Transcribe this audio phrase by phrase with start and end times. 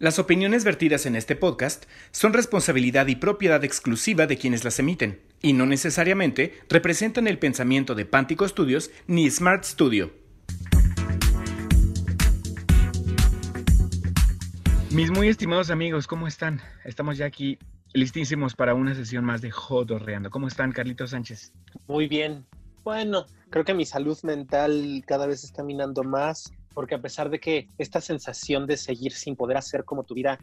[0.00, 5.20] Las opiniones vertidas en este podcast son responsabilidad y propiedad exclusiva de quienes las emiten,
[5.42, 10.12] y no necesariamente representan el pensamiento de Pántico Studios ni Smart Studio.
[14.92, 16.60] Mis muy estimados amigos, ¿cómo están?
[16.84, 17.58] Estamos ya aquí
[17.92, 20.30] listísimos para una sesión más de Jodorreando.
[20.30, 21.52] ¿Cómo están, Carlitos Sánchez?
[21.88, 22.46] Muy bien.
[22.84, 27.40] Bueno, creo que mi salud mental cada vez está minando más porque a pesar de
[27.40, 30.38] que esta sensación de seguir sin poder hacer como tu vida,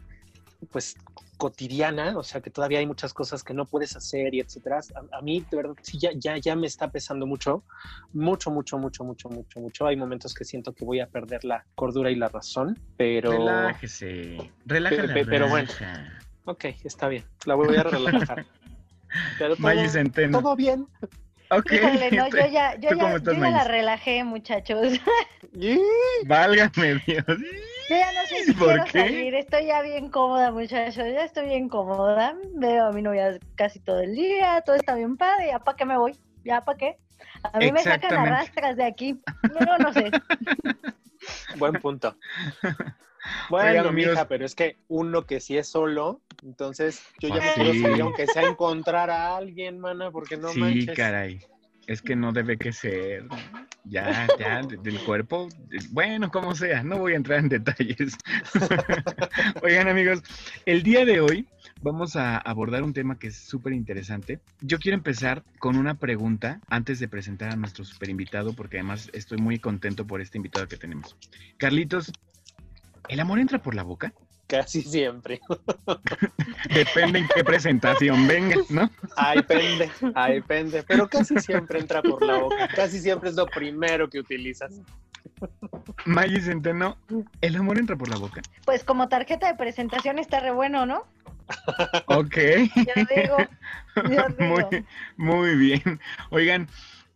[0.70, 0.94] pues
[1.38, 4.80] cotidiana, o sea, que todavía hay muchas cosas que no puedes hacer y etcétera,
[5.12, 7.64] a, mí de verdad sí ya, ya, ya me está pesando mucho,
[8.12, 9.86] mucho, mucho, mucho, mucho, mucho, mucho.
[9.86, 13.30] Hay momentos que siento que voy a perder la cordura y la razón, pero...
[13.30, 15.08] Relájese, relájese.
[15.14, 15.70] Pero, pero bueno,
[16.44, 18.44] ok, está bien, la voy a relajar.
[19.38, 20.86] pero todo, todo bien.
[21.50, 21.72] Ok.
[22.12, 24.98] no, yo ya, yo ya, yo ya la relajé, muchachos.
[26.26, 27.24] Válgame Dios.
[27.88, 31.68] Yo ya no sé si quiero salir, estoy ya bien cómoda, muchachos, ya estoy bien
[31.68, 32.34] cómoda.
[32.54, 35.84] Veo a mi novia casi todo el día, todo está bien padre, ¿ya para qué
[35.84, 36.18] me voy?
[36.44, 36.98] ¿Ya para qué?
[37.52, 39.20] A mí me sacan las rastras de aquí,
[39.54, 40.10] no, no sé.
[41.58, 42.16] Buen punto.
[43.50, 47.72] Bueno, mija, pero es que uno que sí es solo, entonces yo ya me quiero
[47.72, 50.84] salir, aunque sea encontrar a alguien, mana, porque no manches.
[50.84, 51.40] Sí, caray.
[51.86, 53.24] Es que no debe que ser.
[53.84, 55.48] Ya, ya, del cuerpo.
[55.90, 58.16] Bueno, como sea, no voy a entrar en detalles.
[59.62, 60.22] Oigan, amigos,
[60.64, 61.46] el día de hoy
[61.82, 64.40] vamos a abordar un tema que es súper interesante.
[64.60, 69.08] Yo quiero empezar con una pregunta antes de presentar a nuestro super invitado, porque además
[69.12, 71.16] estoy muy contento por este invitado que tenemos.
[71.56, 72.10] Carlitos,
[73.08, 74.12] ¿El amor entra por la boca?
[74.46, 75.40] Casi siempre.
[76.74, 78.88] Depende en qué presentación venga, ¿no?
[79.16, 80.84] Ay, pende, ay, pende.
[80.84, 82.68] Pero casi siempre entra por la boca.
[82.68, 84.80] Casi siempre es lo primero que utilizas.
[86.04, 86.96] Maggie Centeno,
[87.40, 88.40] ¿el amor entra por la boca?
[88.64, 91.04] Pues como tarjeta de presentación está re bueno, ¿no?
[92.06, 92.36] Ok.
[92.36, 93.36] Yo digo,
[93.96, 94.68] yo digo.
[94.70, 94.84] Muy,
[95.16, 96.00] muy bien.
[96.30, 96.68] Oigan,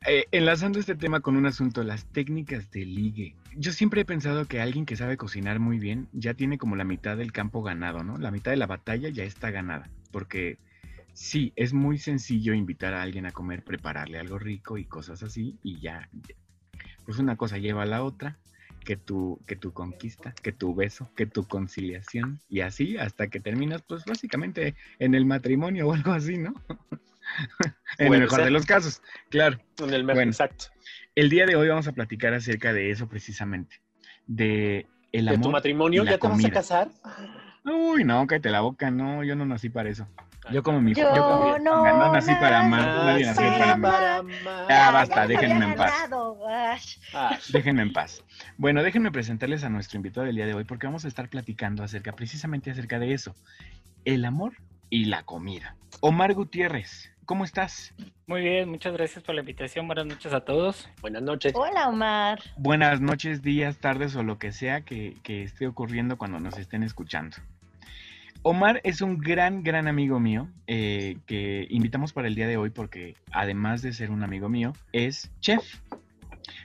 [0.06, 3.36] eh, enlazando este tema con un asunto, las técnicas de ligue.
[3.56, 6.84] Yo siempre he pensado que alguien que sabe cocinar muy bien ya tiene como la
[6.84, 8.16] mitad del campo ganado, ¿no?
[8.16, 10.58] La mitad de la batalla ya está ganada, porque
[11.12, 15.58] sí, es muy sencillo invitar a alguien a comer, prepararle algo rico y cosas así,
[15.62, 16.08] y ya,
[17.04, 18.38] pues una cosa lleva a la otra,
[18.84, 23.40] que tu, que tu conquista, que tu beso, que tu conciliación, y así hasta que
[23.40, 26.54] terminas, pues básicamente en el matrimonio o algo así, ¿no?
[27.98, 29.58] en el mejor de los casos, claro.
[29.78, 30.66] En el mejor, exacto.
[31.16, 33.80] El día de hoy vamos a platicar acerca de eso precisamente,
[34.28, 35.38] de el amor.
[35.38, 36.04] ¿De tu matrimonio?
[36.04, 36.88] ¿Ya te vas a casar?
[37.64, 40.06] Uy, no, cállate la boca, no, yo no nací para eso.
[40.52, 44.24] Yo como mi yo, yo no, no, nací para amar, nadie nació para amar.
[44.68, 45.92] Ya basta, déjenme en paz.
[47.52, 48.24] Déjenme en paz.
[48.56, 51.82] Bueno, déjenme presentarles a nuestro invitado del día de hoy porque vamos a estar platicando
[51.82, 53.34] acerca, precisamente acerca de eso,
[54.04, 54.54] el amor
[54.88, 55.76] y la comida.
[56.00, 57.94] Omar Gutiérrez, ¿cómo estás?
[58.26, 59.86] Muy bien, muchas gracias por la invitación.
[59.86, 60.88] Buenas noches a todos.
[61.00, 61.52] Buenas noches.
[61.54, 62.40] Hola, Omar.
[62.56, 67.36] Buenas noches, días, tardes o lo que sea que, esté ocurriendo cuando nos estén escuchando.
[68.42, 72.70] Omar es un gran, gran amigo mío eh, que invitamos para el día de hoy
[72.70, 75.62] porque además de ser un amigo mío, es chef.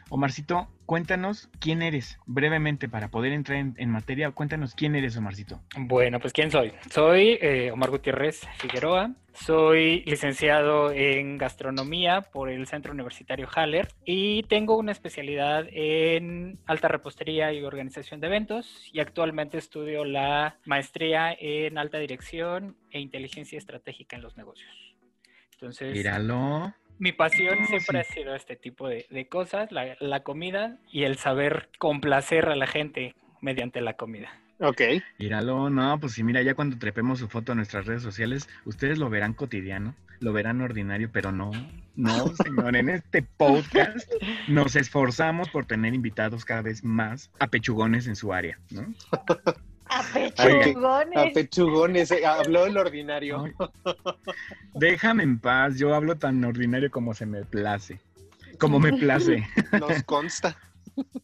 [0.10, 5.62] Omarcito, cuéntanos quién eres, brevemente, para poder entrar en, materia, cuéntanos quién eres, Omarcito.
[5.78, 6.74] Bueno, pues quién soy.
[6.92, 14.44] Soy eh, Omar Gutiérrez Figueroa, soy licenciado en gastronomía por el Centro Universitario Haller y
[14.44, 21.36] tengo una especialidad en alta repostería y organización de eventos y actualmente estudio la maestría
[21.38, 24.72] en alta dirección e inteligencia estratégica en los negocios.
[25.54, 26.74] Entonces, míralo.
[26.98, 32.48] Mi pasión siempre ha sido este tipo de, cosas, la, comida y el saber complacer
[32.48, 34.30] a la gente mediante la comida.
[34.60, 34.82] Ok.
[35.20, 38.98] Míralo, no, pues sí, mira, ya cuando trepemos su foto a nuestras redes sociales, ustedes
[38.98, 41.52] lo verán cotidiano, lo verán ordinario, pero no,
[41.96, 44.10] no, señor, en este podcast
[44.48, 48.94] nos esforzamos por tener invitados cada vez más apechugones en su área, ¿no?
[49.86, 51.18] Apechugones.
[51.18, 53.46] Apechugones, eh, habló el ordinario.
[54.74, 58.00] Déjame en paz, yo hablo tan ordinario como se me place.
[58.58, 59.48] Como me place.
[59.80, 60.58] Nos consta.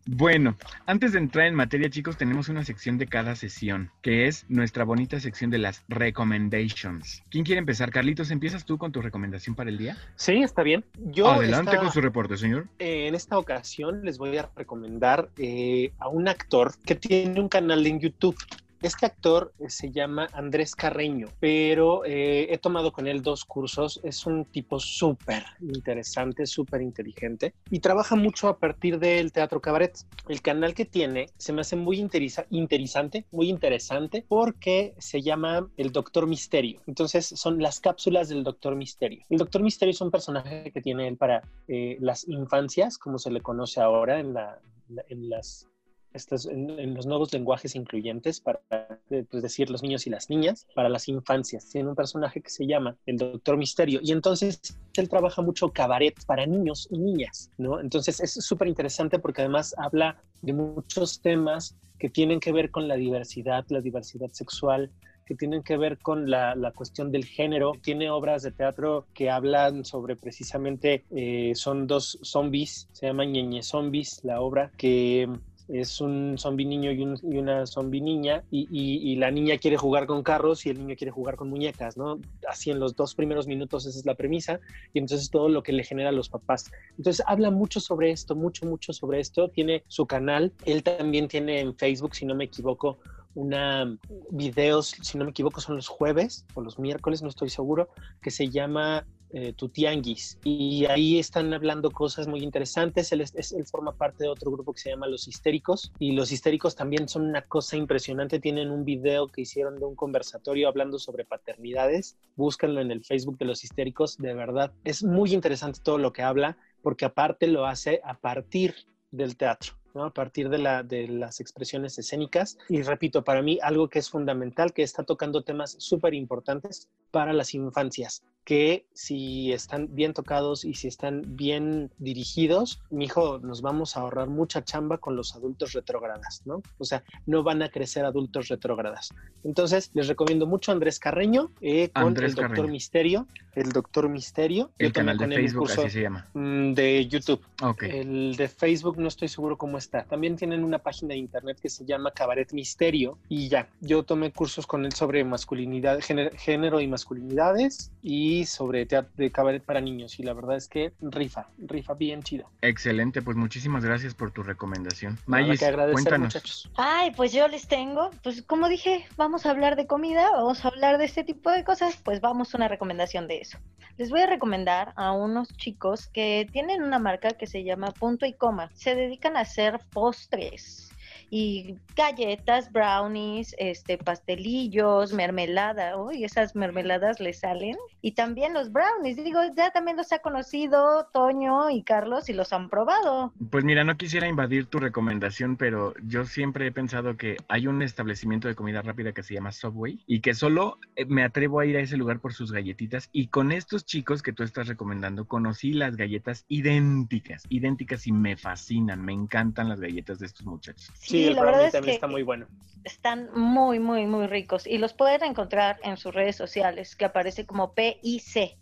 [0.06, 4.45] Bueno, antes de entrar en materia, chicos, tenemos una sección de cada sesión, que es
[4.50, 7.23] nuestra bonita sección de las recommendations.
[7.29, 7.91] ¿Quién quiere empezar?
[7.91, 9.97] Carlitos, ¿empiezas tú con tu recomendación para el día?
[10.15, 10.83] Sí, está bien.
[10.97, 12.68] Yo Adelante con su reporte, señor.
[12.79, 17.47] Eh, en esta ocasión les voy a recomendar eh, a un actor que tiene un
[17.47, 18.38] canal en YouTube.
[18.81, 23.99] Este actor eh, se llama Andrés Carreño, pero eh, he tomado con él dos cursos.
[24.03, 29.95] Es un tipo súper interesante, súper inteligente y trabaja mucho a partir del teatro cabaret.
[30.27, 35.91] El canal que tiene se me hace muy interesante, muy interesante porque se llama El
[35.91, 36.81] Doctor Misterio.
[36.87, 39.23] Entonces son las cápsulas del Doctor Misterio.
[39.29, 43.29] El Doctor Misterio es un personaje que tiene él para eh, las infancias, como se
[43.29, 44.59] le conoce ahora en, la,
[45.07, 45.70] en las
[46.13, 48.61] en, los nuevos lenguajes incluyentes para
[49.07, 51.69] pues, decir los niños y las niñas, para las infancias.
[51.69, 54.59] Tiene un personaje que se llama el Doctor Misterio y entonces
[54.95, 57.79] él trabaja mucho cabaret para niños y niñas, ¿no?
[57.79, 62.87] Entonces es súper interesante porque además habla de muchos temas que tienen que ver con
[62.87, 64.91] la diversidad, la diversidad sexual,
[65.31, 67.73] que tienen que ver con la, la, cuestión del género.
[67.81, 73.63] Tiene obras de teatro que hablan sobre precisamente, eh, son dos zombies, se llama Ñeñe
[73.63, 75.29] Zombies, la obra, que
[75.67, 77.01] es un zombie niño y,
[77.37, 81.35] una zombie niña y, la niña quiere jugar con carros y el niño quiere jugar
[81.35, 82.19] con muñecas, ¿no?
[82.47, 84.59] Así en los dos primeros minutos esa es la premisa
[84.93, 86.71] y entonces todo lo que le genera a los papás.
[86.97, 89.49] Entonces habla mucho sobre esto, mucho, mucho sobre esto.
[89.49, 92.97] Tiene su canal, él también tiene en Facebook, si no me equivoco,
[93.33, 93.97] una
[94.29, 97.89] videos, si no me equivoco, son los jueves o los miércoles, no estoy seguro,
[98.21, 100.37] que se llama eh, Tutianguis.
[100.43, 103.11] Y ahí están hablando cosas muy interesantes.
[103.11, 105.91] Él, él, forma parte de otro grupo que se llama Los Histéricos.
[105.99, 108.39] Y los histéricos también son una cosa impresionante.
[108.39, 112.17] Tienen un video que hicieron de un conversatorio hablando sobre paternidades.
[112.35, 114.17] Búscanlo en el Facebook de Los Histéricos.
[114.17, 118.75] De verdad, es muy interesante todo lo que habla, porque aparte lo hace a partir
[119.11, 119.80] del teatro.
[119.93, 120.05] ¿No?
[120.05, 122.57] a partir de, la, de las expresiones escénicas.
[122.69, 127.33] Y repito, para mí algo que es fundamental, que está tocando temas súper importantes para
[127.33, 133.61] las infancias que si están bien tocados y si están bien dirigidos, mi hijo, nos
[133.61, 136.63] vamos a ahorrar mucha chamba con los adultos retrógradas, ¿no?
[136.79, 139.09] O sea, no van a crecer adultos retrógradas.
[139.43, 144.71] Entonces, les recomiendo mucho a Andrés Carreño eh, con el Doctor Misterio, el Doctor Misterio.
[144.79, 146.27] El canal de Facebook, así se llama.
[146.33, 147.41] Mm, de YouTube.
[147.81, 150.03] El de Facebook no estoy seguro cómo está.
[150.05, 154.31] También tienen una página de internet que se llama Cabaret Misterio y ya, yo tomé
[154.31, 160.19] cursos con él sobre masculinidad, género y masculinidades y sobre teatro de cabaret para niños
[160.19, 162.49] y la verdad es que rifa, rifa bien chido.
[162.61, 165.17] Excelente, pues muchísimas gracias por tu recomendación.
[165.25, 166.33] Mayis, cuéntanos.
[166.33, 166.71] Muchachos.
[166.75, 170.69] Ay, pues yo les tengo, pues como dije, vamos a hablar de comida, vamos a
[170.69, 173.57] hablar de este tipo de cosas, pues vamos a una recomendación de eso.
[173.97, 178.25] Les voy a recomendar a unos chicos que tienen una marca que se llama Punto
[178.25, 178.71] y Coma.
[178.73, 180.90] Se dedican a hacer postres
[181.33, 187.77] y galletas, brownies, este, pastelillos, mermelada, uy, esas mermeladas le salen.
[188.01, 192.51] Y también los brownies, digo, ya también los ha conocido Toño y Carlos y los
[192.51, 193.33] han probado.
[193.49, 197.81] Pues mira, no quisiera invadir tu recomendación, pero yo siempre he pensado que hay un
[197.81, 201.65] establecimiento de comida rápida que se llama Subway y que solo eh, me atrevo a
[201.65, 203.09] ir a ese lugar por sus galletitas.
[203.13, 208.35] Y con estos chicos que tú estás recomendando, conocí las galletas idénticas, idénticas y me
[208.35, 210.91] fascinan, me encantan las galletas de estos muchachos.
[210.99, 212.47] Sí, la verdad es que está muy bueno.
[212.83, 217.45] Están muy, muy, muy ricos y los pueden encontrar en sus redes sociales, que aparece
[217.45, 218.57] como PIC-repost.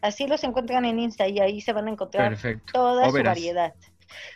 [0.00, 2.36] Así los encuentran en Insta y ahí se van a encontrar
[2.72, 3.72] toda su variedad.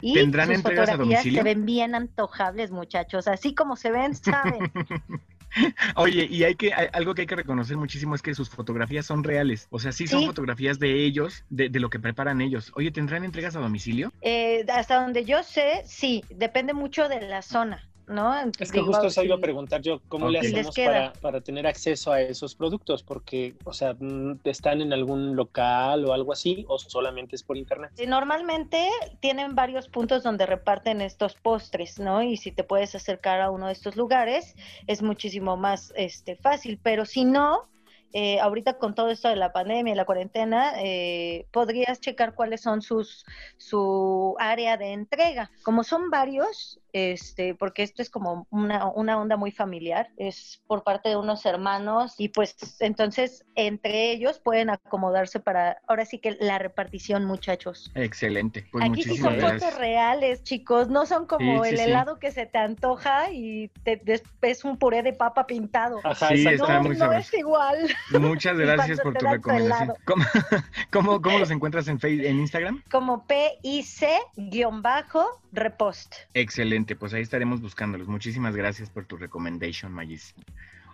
[0.01, 3.29] Y ¿Tendrán sus fotografías se ven bien antojables, muchachos.
[3.29, 4.73] Así como se ven, saben.
[5.97, 9.25] Oye, y hay que, algo que hay que reconocer muchísimo es que sus fotografías son
[9.25, 9.67] reales.
[9.71, 12.73] O sea, sí son fotografías de ellos, de, lo que preparan ellos.
[12.75, 14.13] Oye, ¿tendrán entregas a domicilio?
[14.23, 17.89] Eh, hasta donde yo sé, sí, depende mucho de la zona.
[18.09, 18.35] ¿No?
[18.59, 22.13] es que justo eso iba a preguntar yo, ¿cómo le hacemos para, para, tener acceso
[22.13, 23.03] a esos productos?
[23.03, 27.57] Porque, o sea, mm, ¿están en algún local o algo así o solamente es por
[27.57, 27.91] internet?
[28.07, 28.89] Normalmente
[29.21, 32.23] tienen varios puntos donde reparten estos postres, ¿no?
[32.23, 34.55] Y si te puedes acercar a uno de estos lugares
[34.87, 37.69] es muchísimo más este, fácil, pero si no,
[38.13, 42.63] eh, ahorita con todo esto de la pandemia y la cuarentena, eh, podrías checar cuáles
[42.63, 43.27] son sus
[43.59, 45.51] su área de entrega.
[45.63, 50.83] Como son varios, este, porque esto es como una, una, onda muy familiar, es por
[50.83, 56.39] parte de unos hermanos y pues entonces entre ellos pueden acomodarse para, ahora sí que
[56.41, 57.93] la repartición muchachos.
[57.95, 58.67] Excelente.
[58.73, 62.57] Pues Aquí sí son fotos reales, chicos, no son como el helado que se te
[62.57, 64.01] antoja y te,
[64.41, 66.01] es un puré de papa pintado.
[66.03, 67.95] Ajá, sí, está no, no es igual.
[68.19, 69.93] Muchas gracias por tu recomendación.
[70.07, 70.25] ¿Cómo,
[70.91, 72.83] cómo, cómo, los encuentras en, Facebook, en Instagram?
[72.91, 76.15] Como PIC-repost.
[76.33, 78.07] Excelente pues ahí estaremos buscándolos.
[78.07, 80.35] Muchísimas gracias por tu recommendation, Magis.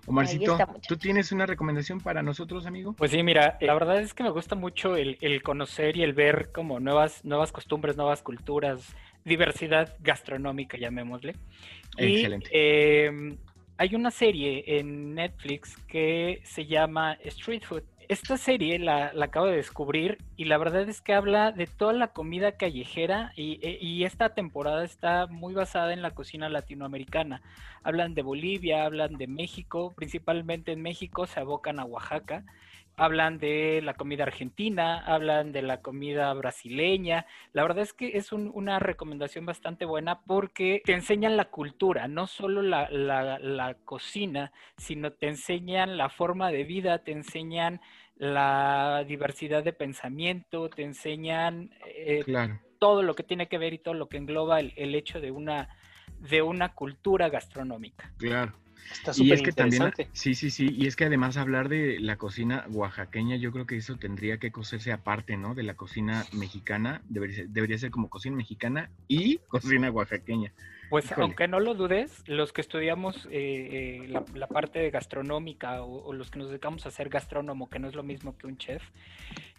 [0.07, 0.59] Omarcito,
[0.89, 2.93] ¿tú tienes una recomendación para nosotros, amigo?
[2.95, 6.51] Pues sí, mira, la verdad es que me gusta mucho el, conocer y el ver
[6.51, 11.37] como nuevas, nuevas costumbres, nuevas culturas, diversidad gastronómica, llamémosle.
[11.97, 12.51] Excelente.
[12.53, 13.37] Y em,
[13.79, 17.85] hay una serie en Netflix que se llama Street Food.
[18.13, 22.09] Esta serie la, acabo de descubrir y la verdad es que habla de toda la
[22.09, 27.41] comida callejera y, e, y, esta temporada está muy basada en la cocina latinoamericana.
[27.83, 32.45] Hablan de Bolivia, hablan de México, principalmente en México se abocan a Oaxaca
[32.97, 37.27] hablan de la comida argentina, hablan de la comida brasileña.
[37.53, 42.27] La verdad es que es una recomendación bastante buena porque te enseñan la cultura, no
[42.27, 47.81] solo la, cocina, sino te enseñan la forma de vida, te enseñan
[48.17, 52.25] la diversidad de pensamiento, te enseñan eh,
[52.79, 55.31] todo lo que tiene que ver y todo lo que engloba el, el hecho de
[55.31, 55.69] una,
[56.19, 58.13] de una cultura gastronómica.
[58.19, 58.53] Claro.
[58.91, 62.17] Está y es que también, sí, sí, sí, y es que además hablar de la
[62.17, 65.55] cocina oaxaqueña, yo creo que eso tendría que coserse aparte, ¿no?
[65.55, 70.53] De la cocina mexicana, debería ser, debería ser como cocina mexicana y cocina oaxaqueña.
[70.93, 76.13] Pues aunque no lo dudes, los que estudiamos eh, eh, la, parte gastronómica o, o,
[76.13, 78.83] los que nos dedicamos a ser gastrónomo, que no es lo mismo que un chef,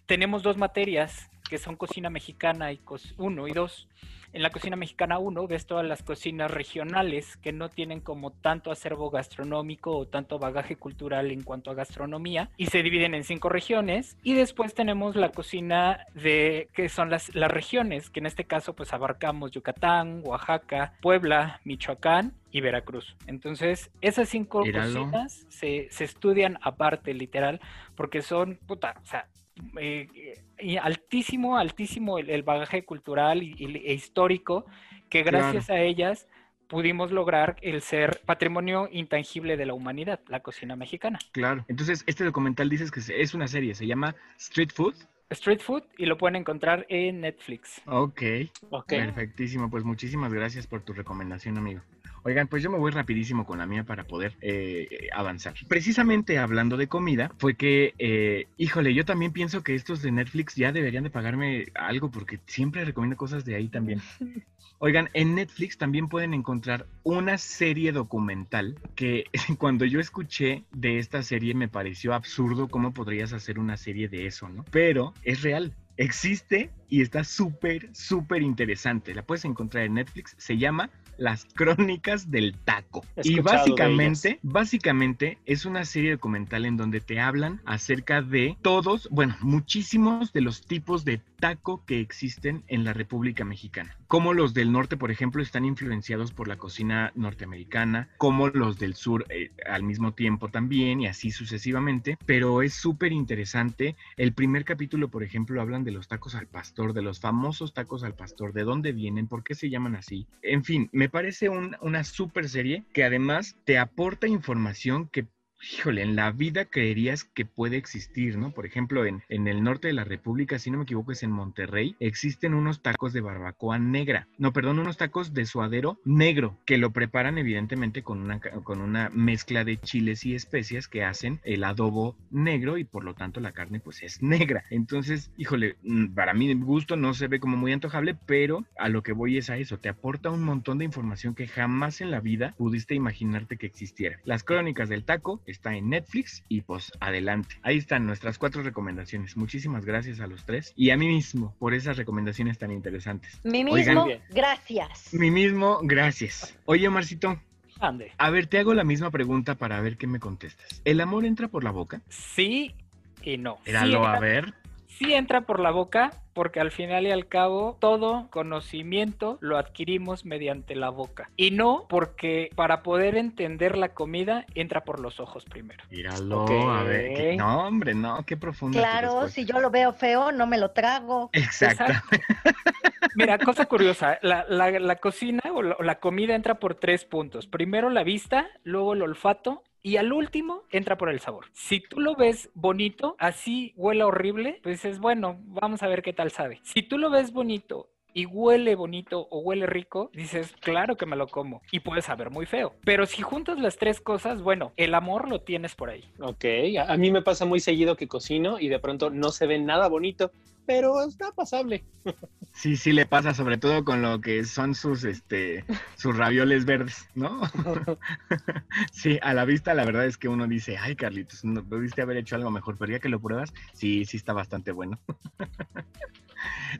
[0.05, 2.79] tenemos dos materias que son cocina mexicana y
[3.17, 3.87] uno y dos.
[4.33, 8.71] En la cocina mexicana 1 ves todas las cocinas regionales que no tienen como tanto
[8.71, 13.49] acervo gastronómico o tanto bagaje cultural en cuanto a gastronomía y se dividen en cinco
[13.49, 14.17] regiones.
[14.23, 18.73] Y después tenemos la cocina de que son las, las regiones, que en este caso
[18.73, 23.15] pues abarcamos Yucatán, Oaxaca, Puebla, Michoacán y Veracruz.
[23.27, 27.61] Entonces, esas cinco cocinas se, se, estudian aparte, literal,
[27.95, 29.27] porque son, puta, o sea,
[29.77, 33.55] eh, y altísimo, altísimo el, bagaje cultural y,
[33.85, 34.65] e histórico
[35.09, 36.27] que gracias a ellas
[36.67, 41.19] pudimos lograr el ser patrimonio intangible de la humanidad, la cocina mexicana.
[41.31, 41.65] Claro.
[41.67, 44.95] Entonces, este documental dices que es una serie, se llama Street Food.
[45.29, 47.81] Street Food y lo pueden encontrar en Netflix.
[47.85, 48.21] Ok.
[48.69, 48.99] okay.
[48.99, 49.69] Perfectísimo.
[49.69, 51.81] Pues muchísimas gracias por tu recomendación, amigo.
[52.23, 55.53] Oigan, pues yo me voy rapidísimo con la mía para poder eh, avanzar.
[55.67, 60.55] Precisamente hablando de comida, fue que, eh, híjole, yo también pienso que estos de Netflix
[60.55, 64.01] ya deberían de pagarme algo porque siempre recomiendo cosas de ahí también.
[64.79, 69.25] Oigan, en Netflix también pueden encontrar una serie documental que
[69.57, 74.27] cuando yo escuché de esta serie me pareció absurdo cómo podrías hacer una serie de
[74.27, 74.65] eso, ¿no?
[74.71, 79.13] Pero es real existe y está súper, súper interesante.
[79.13, 80.35] La puedes encontrar en Netflix.
[80.37, 80.89] Se llama
[81.23, 83.05] Las Crónicas del Taco.
[83.23, 89.37] y básicamente, básicamente es una serie documental en donde te hablan acerca de todos, bueno,
[89.39, 93.97] muchísimos de los tipos de taco que existen en la República Mexicana.
[94.07, 98.95] Como los del norte, por ejemplo, están influenciados por la cocina norteamericana, como los del
[98.95, 102.17] sur eh, al mismo tiempo también, y así sucesivamente.
[102.25, 103.95] Pero es súper interesante.
[104.17, 108.03] El primer capítulo, por ejemplo, hablan de los tacos al pastor, de los famosos tacos
[108.03, 110.27] al pastor, de dónde vienen, por qué se llaman así.
[110.41, 115.27] En fin, me parece una súper serie que además te aporta información que
[115.71, 118.51] híjole, en la vida creerías que puede existir, ¿no?
[118.51, 121.31] Por ejemplo, en, en, el norte de la República, si no me equivoco, es en
[121.31, 126.77] Monterrey, existen unos tacos de barbacoa negra, no, perdón, unos tacos de suadero negro, que
[126.77, 131.63] lo preparan evidentemente con una, con una mezcla de chiles y especias que hacen el
[131.63, 134.63] adobo negro y por lo tanto la carne pues es negra.
[134.69, 139.03] Entonces, híjole, mm, para mí gusto no se ve como muy antojable, pero a lo
[139.03, 142.19] que voy es a eso, te aporta un montón de información que jamás en la
[142.19, 144.19] vida pudiste imaginarte que existiera.
[144.25, 147.55] Las crónicas del taco está en Netflix y pues adelante.
[147.63, 149.37] Ahí están nuestras cuatro recomendaciones.
[149.37, 153.39] Muchísimas gracias a los tres y a mí mismo por esas recomendaciones tan interesantes.
[153.43, 155.13] Mi mismo, gracias.
[155.13, 156.57] Mi mismo, gracias.
[156.65, 157.39] Oye, Marcito.
[157.79, 158.11] Ande.
[158.17, 160.81] A ver, te hago la misma pregunta para ver qué me contestas.
[160.85, 162.01] ¿El amor entra por la boca?
[162.09, 162.75] Sí
[163.21, 163.57] y no.
[163.65, 164.53] Éralo, a ver
[164.97, 170.25] sí entra por la boca, porque al final y al cabo todo conocimiento lo adquirimos
[170.25, 171.29] mediante la boca.
[171.35, 175.83] Y no porque para poder entender la comida entra por los ojos primero.
[175.89, 177.37] Míralo, a ver.
[177.37, 178.77] no, hombre, no, qué profundo.
[178.77, 181.29] Claro, si yo lo veo feo, no me lo trago.
[181.33, 181.85] Exacto.
[183.15, 187.45] Mira, cosa curiosa, la, la, cocina o la comida entra por tres puntos.
[187.47, 191.45] Primero la vista, luego el olfato y al último entra por el sabor.
[191.51, 196.13] Si tú lo ves bonito, así huele horrible, pues dices, bueno, vamos a ver qué
[196.13, 196.61] tal sabe.
[196.63, 201.17] Si tú lo ves bonito y huele bonito o huele rico, dices, claro que me
[201.17, 201.61] lo como.
[201.69, 202.73] Y puede saber muy feo.
[202.85, 206.05] Pero si juntas las tres cosas, bueno, el amor lo tienes por ahí.
[206.19, 206.45] Ok,
[206.87, 209.89] a mí me pasa muy seguido que cocino y de pronto no se ve nada
[209.89, 210.31] bonito,
[210.65, 211.83] pero está pasable.
[212.55, 215.65] Sí, sí le pasa, sobre todo con lo que son sus, este,
[215.95, 217.41] sus ravioles verdes, ¿no?
[218.91, 222.17] sí, a la vista la verdad es que uno dice, ay Carlitos, no pudiste haber
[222.17, 224.99] hecho algo mejor, pero ya que lo pruebas, sí, sí está bastante bueno.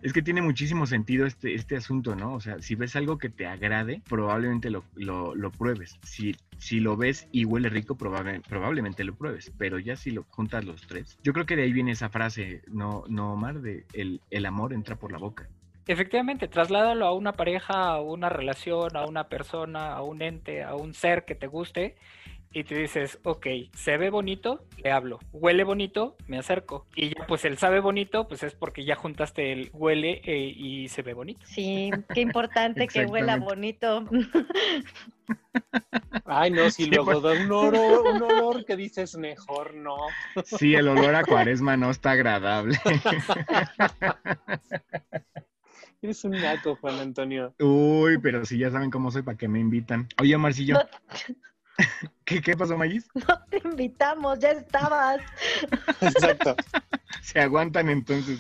[0.02, 2.34] Es que tiene muchísimo sentido este, este asunto, ¿no?
[2.34, 6.00] O sea, si ves algo que te agrade, probablemente lo, lo, pruebes.
[6.04, 9.52] Si, si lo ves y huele rico, probablemente lo pruebes.
[9.58, 12.62] Pero ya si lo juntas los tres, yo creo que de ahí viene esa frase,
[12.68, 15.48] no, no Omar, de el, el amor entra por la boca.
[15.86, 20.76] Efectivamente, trasládalo a una pareja, a una relación, a una persona, a un ente, a
[20.76, 21.96] un ser que te guste
[22.54, 26.86] y te dices, ok, se ve bonito, le hablo, huele bonito, me acerco.
[26.96, 30.88] Y ya pues el sabe bonito, pues es porque ya juntaste el huele eh, y
[30.90, 31.42] se ve bonito.
[31.46, 34.08] Sí, qué importante que huela bonito.
[36.26, 39.98] Ay, no, si luego da un olor, un olor que dices mejor no.
[40.46, 42.80] Sí, el olor a cuaresma no está agradable.
[46.02, 47.56] Eres un naco, Juan Antonio.
[47.60, 50.08] Uy, pero si ya saben cómo soy, ¿para qué me invitan?
[50.20, 50.78] Oye, Marcillo.
[52.26, 53.08] ¿Qué, ¿Qué pasó, Mayis?
[53.28, 55.22] No te invitamos, ya estabas.
[56.02, 56.56] Exacto.
[57.22, 58.40] Se aguantan entonces.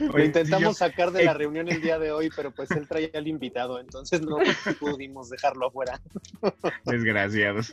[0.00, 3.26] Lo intentamos sacar de la reunión el día de hoy, pero pues él traía al
[3.26, 4.36] invitado, entonces no
[4.78, 6.00] pudimos dejarlo afuera.
[6.84, 7.72] Desgraciados.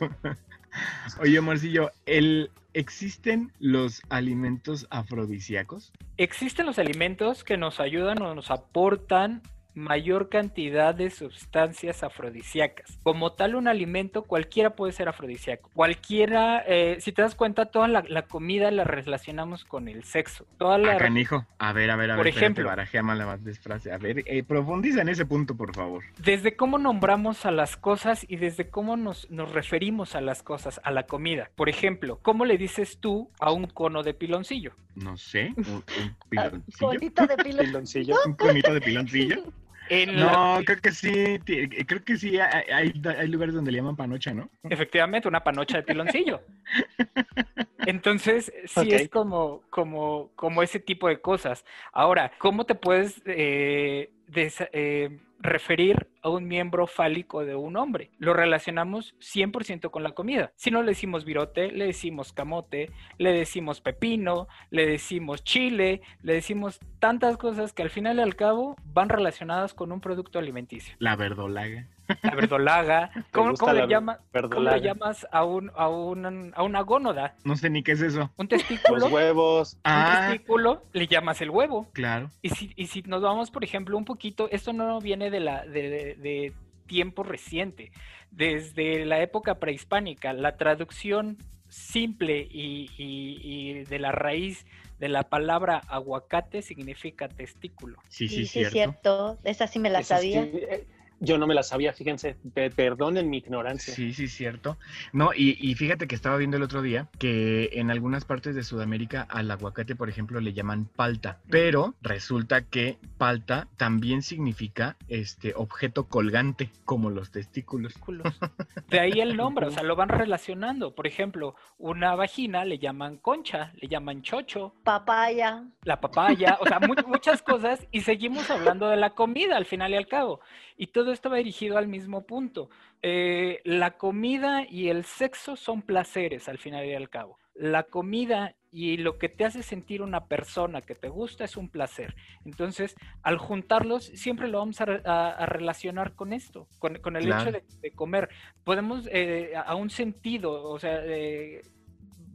[1.20, 5.92] Oye, Marcillo, ¿el, ¿existen los alimentos afrodisíacos?
[6.16, 9.42] Existen los alimentos que nos ayudan o nos aportan
[9.74, 12.98] mayor cantidad de sustancias afrodisíacas.
[13.02, 15.70] Como tal, un alimento cualquiera puede ser afrodisíaco.
[15.74, 20.46] Cualquiera, eh, si te das cuenta, toda la, comida la relacionamos con el sexo.
[20.58, 20.96] Toda la...
[20.96, 21.46] canijo.
[21.58, 22.20] A ver, a ver, a ver.
[22.20, 22.64] Por ejemplo.
[22.74, 23.92] la más desfrase.
[23.92, 26.04] A ver, eh, profundiza en ese punto, por favor.
[26.18, 30.80] Desde cómo nombramos a las cosas y desde cómo nos, nos referimos a las cosas,
[30.84, 31.50] a la comida.
[31.56, 34.72] Por ejemplo, ¿cómo le dices tú a un cono de piloncillo?
[34.94, 35.84] No sé, un, un
[36.28, 36.78] piloncillo.
[36.78, 38.14] Conito de piloncillo.
[38.26, 39.42] Un conito de piloncillo
[39.90, 41.38] no, creo que sí,
[41.86, 42.92] creo que sí hay,
[43.28, 44.48] lugares donde le llaman panocha, ¿no?
[44.64, 46.40] Efectivamente, una panocha de piloncillo.
[47.86, 51.64] Entonces, sí es como, como, como ese tipo de cosas.
[51.92, 58.10] Ahora, ¿cómo te puedes eh, eh, referir a un miembro fálico de un hombre.
[58.18, 60.52] Lo relacionamos 100% con la comida.
[60.56, 66.32] Si no le decimos virote, le decimos camote, le decimos pepino, le decimos chile, le
[66.32, 70.96] decimos tantas cosas que al final y al cabo van relacionadas con un producto alimenticio.
[70.98, 71.86] La verdolaga.
[72.22, 73.10] La verdolaga.
[73.32, 77.34] ¿Cómo, le, llamas a, un, a, a una gónoda?
[77.44, 78.30] No sé ni qué es eso.
[78.36, 78.98] Un testículo.
[78.98, 79.74] Los huevos.
[79.74, 80.28] Un ah.
[80.28, 81.88] testículo le llamas el huevo.
[81.92, 82.30] Claro.
[82.42, 85.64] Y si, y si nos vamos, por ejemplo, un poquito, esto no viene de la,
[85.64, 86.52] de, de,
[86.86, 87.92] tiempo reciente,
[88.30, 94.64] desde la época prehispánica, la traducción simple y, de la raíz
[94.98, 97.98] de la palabra aguacate significa testículo.
[98.08, 99.38] Sí, sí, sí, cierto.
[99.44, 100.42] Esa sí me la sabía.
[100.42, 100.86] Eh,
[101.20, 102.36] yo no me la sabía, fíjense,
[102.76, 103.94] perdonen mi ignorancia.
[103.94, 104.76] Sí, sí, cierto.
[105.12, 109.26] No, y, fíjate que estaba viendo el otro día que en algunas partes de Sudamérica
[109.28, 116.08] al aguacate, por ejemplo, le llaman palta, pero resulta que palta también significa este objeto
[116.08, 117.94] colgante, como los testículos.
[118.88, 120.94] De ahí el nombre, o sea, lo van relacionando.
[120.94, 124.74] Por ejemplo, una vagina le llaman concha, le llaman chocho.
[124.84, 125.64] Papaya.
[125.82, 129.96] La papaya, o sea, muchas cosas y seguimos hablando de la comida al final y
[129.96, 130.40] al cabo.
[130.76, 132.70] Y todo esto va dirigido al mismo punto.
[133.02, 137.38] Eh, la comida y el sexo son placeres al final y al cabo.
[137.54, 141.68] La comida y lo que te hace sentir una persona que te gusta es un
[141.68, 142.16] placer.
[142.44, 148.28] Entonces, al juntarlos, siempre lo vamos a, relacionar con esto, con, el hecho de, comer.
[148.64, 151.62] Podemos, eh, a un sentido, o sea, eh,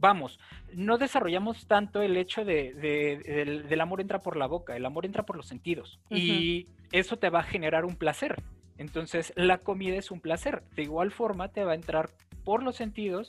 [0.00, 0.40] vamos,
[0.72, 2.72] no desarrollamos tanto el hecho de,
[3.68, 6.00] del, amor entra por la boca, el amor entra por los sentidos.
[6.08, 8.42] Y eso te va a generar un placer.
[8.80, 10.62] Entonces, la comida es un placer.
[10.74, 12.08] De igual forma, te va a entrar
[12.44, 13.28] por los sentidos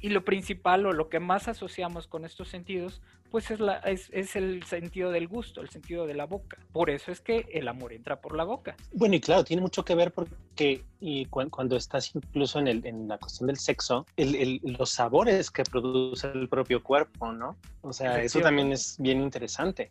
[0.00, 4.08] y lo principal o lo que más asociamos con estos sentidos, pues es, la, es,
[4.12, 6.58] es, el sentido del gusto, el sentido de la boca.
[6.72, 8.76] Por eso es que el amor entra por la boca.
[8.92, 13.08] Bueno, y claro, tiene mucho que ver porque y cuando estás incluso en, el, en
[13.08, 17.56] la cuestión del sexo, el, los sabores que produce el propio cuerpo, ¿no?
[17.82, 19.90] O sea, eso también es bien interesante.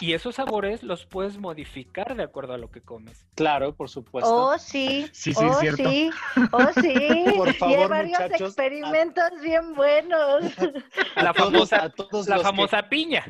[0.00, 3.26] Y esos sabores los puedes modificar de acuerdo a lo que comes.
[3.34, 4.32] Claro, por supuesto.
[4.32, 5.08] Oh, sí.
[5.12, 5.88] Sí, sí, oh, cierto.
[5.88, 6.10] sí.
[6.52, 7.24] Oh, sí.
[7.36, 10.44] por favor, y hay varios experimentos bien buenos.
[11.16, 11.92] La famosa,
[12.26, 13.24] la famosa piña.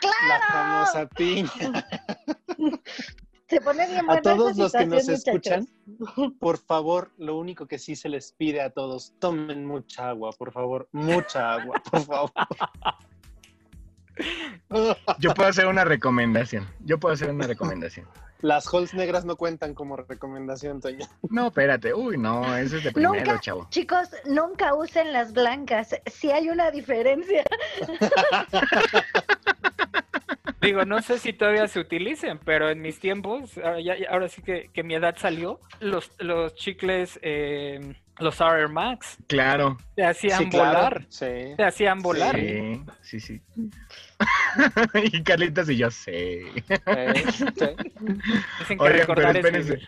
[0.00, 0.16] ¡Claro!
[0.28, 1.88] La famosa piña.
[3.52, 5.68] Se pone bien A todos los que nos escuchan,
[6.40, 10.52] por favor, lo único que sí se les pide a todos, tomen mucha agua, por
[10.52, 12.32] favor, mucha agua, por favor.
[15.18, 16.68] Yo puedo hacer una recomendación.
[16.80, 18.06] Yo puedo hacer una recomendación.
[18.42, 21.08] Las holes negras no cuentan como recomendación, Toña.
[21.30, 21.94] No, espérate.
[21.94, 23.68] Uy, no, eso es de primero, chavo.
[23.70, 25.94] Chicos, nunca usen las blancas.
[26.06, 27.44] Si hay una diferencia.
[30.60, 33.58] Digo, no sé si todavía se utilicen, pero en mis tiempos,
[34.08, 39.16] ahora, sí que, mi edad salió, los, los chicles, eh, los R Max.
[39.26, 39.78] Claro.
[39.94, 41.06] Te hacían volar.
[41.08, 41.54] Sí.
[41.56, 42.36] Te hacían volar.
[42.36, 43.42] Sí, sí, sí.
[45.12, 46.42] y Carlitos y yo sé.
[46.86, 47.24] Eh,
[48.58, 49.78] Dicen que recordar es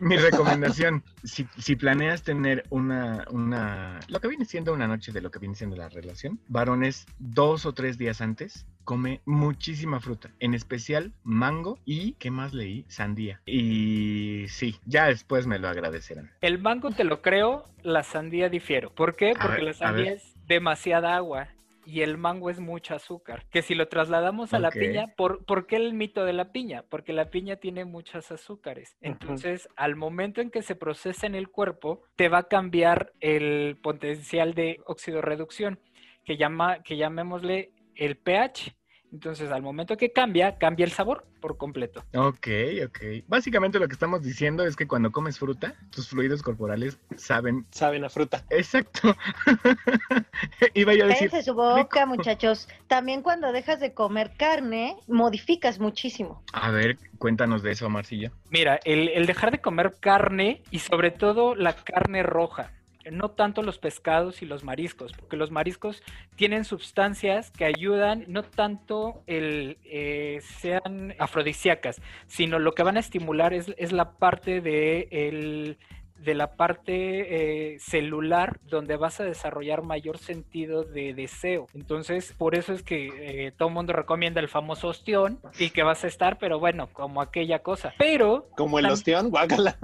[0.00, 5.20] mi recomendación, si, si, planeas tener una, una, lo que viene siendo una noche de
[5.20, 10.30] lo que viene siendo la relación, varones dos o tres días antes, come muchísima fruta,
[10.40, 12.84] en especial mango y, ¿qué más leí?
[12.88, 13.40] Sandía.
[13.46, 16.30] Y sí, ya después me lo agradecerán.
[16.40, 18.90] El mango te lo creo, la sandía difiero.
[18.90, 19.34] ¿Por qué?
[19.40, 21.48] Porque la sandía es demasiada agua
[21.84, 23.44] y el mango es mucho azúcar.
[23.50, 26.84] Que si lo trasladamos a la piña, ¿por, ¿por, qué el mito de la piña?
[26.88, 28.96] Porque la piña tiene muchos azúcares.
[29.00, 33.78] Entonces, al momento en que se procesa en el cuerpo, te va a cambiar el
[33.82, 35.78] potencial de oxidorreducción,
[36.24, 38.74] que, llama, que llamémosle el pH.
[39.12, 42.04] Entonces, al momento que cambia, cambia el sabor por completo.
[42.14, 42.48] Ok,
[42.86, 42.98] ok.
[43.26, 47.66] Básicamente lo que estamos diciendo es que cuando comes fruta, tus fluidos corporales saben...
[47.70, 48.44] Saben a fruta.
[48.50, 49.16] Exacto.
[50.74, 51.30] Iba yo a decir...
[51.42, 52.68] su boca, muchachos.
[52.86, 56.42] También cuando dejas de comer carne, modificas muchísimo.
[56.52, 58.32] A ver, cuéntanos de eso, Marcilla.
[58.50, 62.70] Mira, el, el dejar de comer carne y sobre todo la carne roja
[63.10, 66.02] no tanto los pescados y los mariscos, porque los mariscos
[66.36, 73.00] tienen sustancias que ayudan, no tanto el eh, sean afrodisíacas, sino lo que van a
[73.00, 75.76] estimular es, es la parte de
[76.24, 81.66] de la parte eh, celular donde vas a desarrollar mayor sentido de deseo.
[81.74, 85.82] Entonces, por eso es que eh, todo el mundo recomienda el famoso ostión y que
[85.82, 87.94] vas a estar, pero bueno, como aquella cosa.
[87.98, 88.46] Pero...
[88.56, 89.76] Como el ostión, guácala.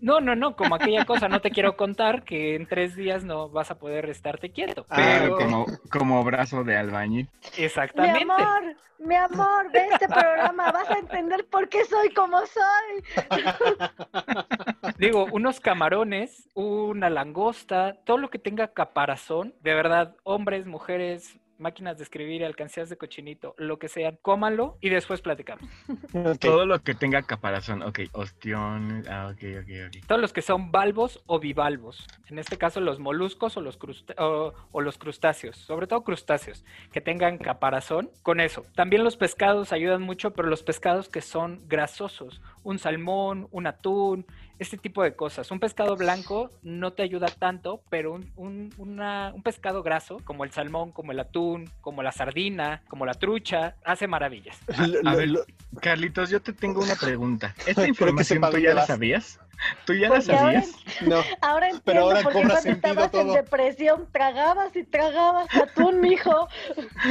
[0.00, 1.28] No, no, no, como aquella cosa.
[1.28, 4.84] No te quiero contar que en tres días no vas a poder estarte quieto.
[4.94, 7.28] Pero como, como brazo de albañil.
[7.56, 8.22] Exactamente.
[8.22, 13.04] Mi amor, mi amor, ve este programa, vas a entender por qué soy como soy.
[14.98, 21.96] Digo, unos camarones, una langosta, todo lo que tenga caparazón, de verdad, hombres, mujeres, máquinas
[21.98, 25.68] de escribir, alcancías de cochinito, lo que sean, cómalo y después platicamos.
[26.40, 30.06] Todo lo que tenga caparazón, ok, ostión, ah, ok, ok, ok.
[30.06, 33.78] Todos los que son valvos o bivalvos, en este caso los moluscos o los,
[34.18, 38.66] o, los crustáceos, sobre todo crustáceos, que tengan caparazón, con eso.
[38.74, 44.26] También los pescados ayudan mucho, pero los pescados que son grasosos, un salmón, un atún,
[44.58, 45.50] este tipo de cosas.
[45.50, 50.52] Un pescado blanco no te ayuda tanto, pero un, un, un, pescado graso, como el
[50.52, 54.58] salmón, como el atún, como la sardina, como la trucha, hace maravillas.
[55.04, 55.30] A, ver,
[55.80, 57.54] Carlitos, yo te tengo una pregunta.
[57.66, 59.40] ¿Esta información tú ya la sabías?
[59.86, 60.72] ¿Tú ya la sabías?
[61.06, 61.22] no.
[61.40, 66.48] Ahora entiendo pero ahora porque cuando estabas en depresión tragabas y tragabas atún, mijo.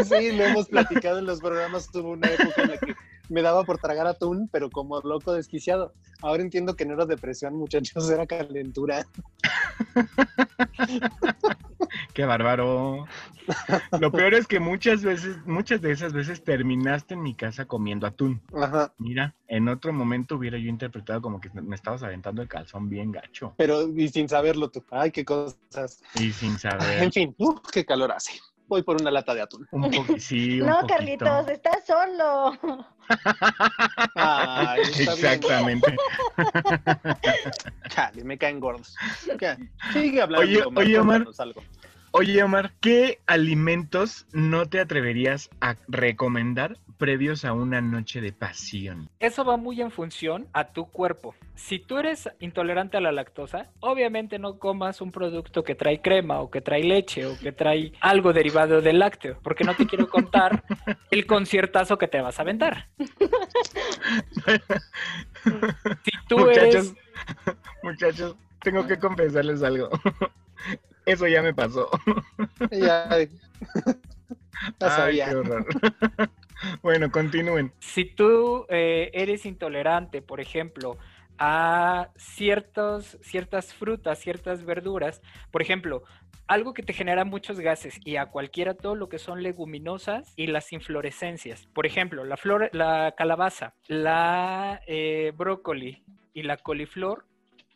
[0.03, 1.89] Sí, lo hemos platicado en los programas.
[1.89, 2.95] Tuvo una época en la que
[3.33, 5.93] me daba por tragar atún, pero como loco desquiciado.
[6.21, 9.05] Ahora entiendo que no era depresión, muchachos, era calentura.
[12.13, 13.05] Qué bárbaro.
[13.99, 18.07] Lo peor es que muchas veces, muchas de esas veces terminaste en mi casa comiendo
[18.07, 18.41] atún.
[18.55, 18.93] Ajá.
[18.97, 23.11] Mira, en otro momento hubiera yo interpretado como que me estabas aventando el calzón bien
[23.11, 23.53] gacho.
[23.57, 24.83] Pero y sin saberlo tú.
[24.91, 26.01] Ay, qué cosas.
[26.15, 27.03] Y sin saber.
[27.03, 27.35] En fin,
[27.71, 28.33] qué calor hace
[28.67, 29.67] voy por una lata de atún.
[29.71, 32.57] Un poco, sí, un no, Carlitos, estás solo.
[34.99, 35.95] Exactamente.
[37.89, 38.95] Chale, me caen gordos.
[39.91, 40.47] Sigue hablando.
[40.47, 41.25] Oye, oye Omar,
[42.15, 49.09] Oye, Omar, ¿qué alimentos no te atreverías a recomendar previos a una noche de pasión?
[49.19, 51.33] Eso va muy en función a tu cuerpo.
[51.55, 56.39] Si tú eres intolerante a la lactosa, obviamente no comas un producto que trae crema
[56.39, 60.07] o que trae leche o que trae algo derivado del lácteo, porque no te quiero
[60.07, 60.63] contar
[61.09, 62.89] el conciertazo que te vas a aventar.
[66.03, 66.93] si tú muchachos,
[67.81, 69.89] muchachos, tengo que confesarles algo.
[71.05, 71.89] Eso ya me pasó.
[72.71, 73.09] Ya,
[74.79, 75.33] sabía.
[76.81, 77.71] bueno, continúen.
[77.79, 80.97] Si tú eh, eres intolerante, por ejemplo,
[81.37, 86.03] a ciertos, ciertas frutas, ciertas verduras, por ejemplo,
[86.47, 90.47] algo que te genera muchos gases y a cualquiera todo lo que son leguminosas y
[90.47, 91.67] las inflorescencias.
[91.67, 97.25] Por ejemplo, la, flor, la calabaza, la eh, brócoli y la coliflor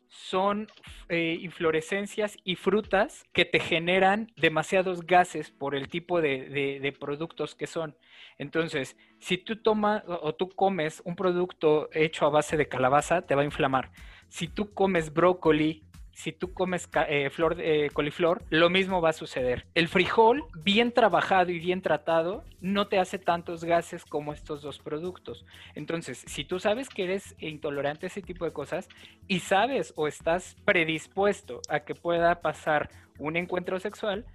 [0.09, 0.67] son
[1.09, 7.67] eh, inflorescencias y frutas que te generan demasiados gases por el tipo de, productos que
[7.67, 7.95] son.
[8.37, 13.35] Entonces, si tú tomas o tú comes un producto hecho a base de calabaza, te
[13.35, 13.91] va a inflamar.
[14.29, 15.83] Si tú comes brócoli,
[16.17, 19.67] si tú comes eh, flor, eh, coliflor, lo mismo va a suceder.
[19.75, 24.79] El frijol, bien trabajado y bien tratado, no te hace tantos gases como estos dos
[24.79, 25.45] productos.
[25.75, 28.89] Entonces, si tú sabes que eres intolerante a ese tipo de cosas
[29.27, 34.25] y sabes o estás predispuesto a que pueda pasar un encuentro sexual,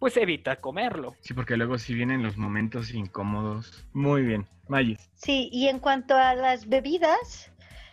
[0.00, 1.14] pues evita comerlo.
[1.20, 3.86] Sí, porque luego si vienen los momentos incómodos.
[3.92, 5.08] Muy bien, Mayis.
[5.14, 7.52] Sí, y en cuanto a las bebidas,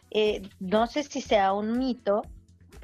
[0.10, 2.24] eh, no sé si sea un mito,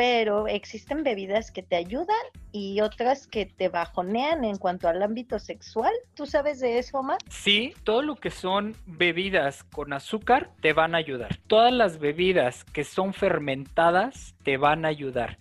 [0.01, 2.17] pero existen bebidas que te ayudan
[2.51, 5.93] y otras que te bajonean en cuanto al ámbito sexual.
[6.15, 7.19] ¿Tú sabes de eso, Omar?
[7.29, 11.37] Sí, todo lo que son bebidas con azúcar te van a ayudar.
[11.45, 15.37] Todas las bebidas que son fermentadas te van a ayudar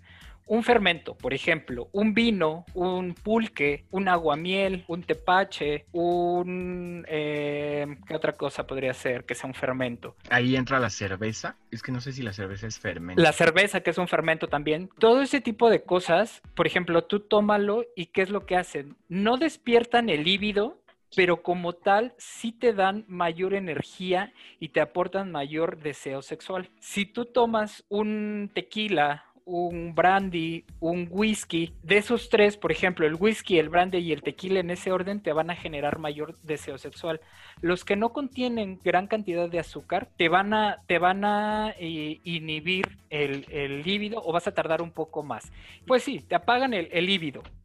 [0.50, 7.06] un fermento, por ejemplo, un vino, un pulque, un aguamiel, un tepache, un...
[7.08, 10.16] Eh, ¿Qué otra cosa podría ser que sea un fermento?
[10.28, 11.54] Ahí entra la cerveza.
[11.70, 13.22] Es que no sé si la cerveza es fermento.
[13.22, 14.90] La cerveza, que es un fermento también.
[14.98, 18.96] Todo ese tipo de cosas, por ejemplo, tú tómalo y ¿qué es lo que hacen?
[19.08, 20.80] No despiertan el líbido,
[21.14, 26.70] pero como tal sí te dan mayor energía y te aportan mayor deseo sexual.
[26.80, 31.72] Si tú tomas un tequila, un brandy, un whisky.
[31.83, 35.20] De esos tres, por ejemplo, el whisky, el brandy y el tequila en ese orden
[35.20, 37.20] te van a generar mayor deseo sexual.
[37.61, 42.20] Los que no contienen gran cantidad de azúcar te van a, te van a eh,
[42.24, 45.53] inhibir el, el, o vas a tardar un poco más.
[45.87, 47.11] Pues sí, te apagan el, el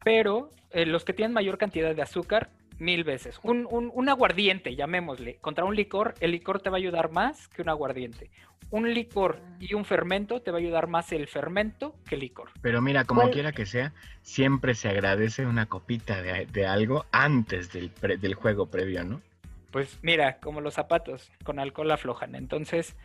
[0.04, 3.38] pero eh, los que tienen mayor cantidad de azúcar mil veces.
[3.42, 7.68] Un, aguardiente, llamémosle, contra un licor, el licor te va a ayudar más que un
[7.68, 8.30] aguardiente
[8.70, 12.50] un licor y un fermento, te va a ayudar más el fermento que el licor.
[12.60, 17.90] Pero mira, como quiera que sea, siempre se agradece una copita de, algo antes del,
[18.20, 19.20] del juego previo, ¿no?
[19.70, 22.34] Pues mira, como los zapatos, con alcohol aflojan.
[22.34, 22.96] Entonces,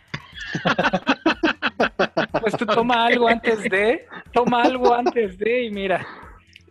[2.39, 6.05] pues tú toma algo antes de, toma algo antes de y mira,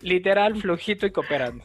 [0.01, 1.65] literal flojito y cooperando.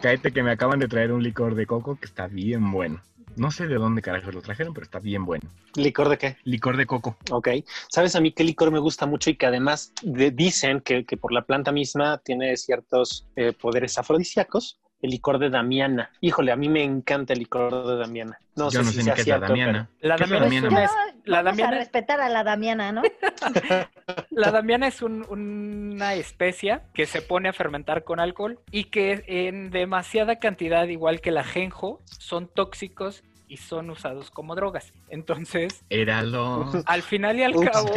[0.00, 3.00] Cállate que me acaban de traer un licor de coco que está bien bueno.
[3.36, 5.50] No sé de dónde carajo lo trajeron, pero está bien bueno.
[5.74, 6.36] ¿Licor de qué?
[6.44, 7.18] Licor de coco.
[7.30, 7.48] Ok.
[7.88, 11.44] ¿Sabes a mí qué licor me gusta mucho y que además dicen que, por la
[11.44, 14.80] planta misma tiene ciertos eh, poderes afrodisíacos?
[15.02, 16.10] El licor de Damiana.
[16.20, 18.38] Híjole, a mí me encanta el licor de Damiana.
[18.56, 19.90] No sé, si ni qué es la Damiana.
[20.00, 20.90] La Damiana, es,
[21.24, 23.02] la Damiana a respetar a la Damiana, ¿no?
[24.30, 29.70] la Damiana es una especia que se pone a fermentar con alcohol y que en
[29.70, 34.92] demasiada cantidad, igual que el ajenjo, son tóxicos y son usados como drogas.
[35.08, 36.70] Entonces, Éralo.
[36.86, 37.92] al final y al cabo,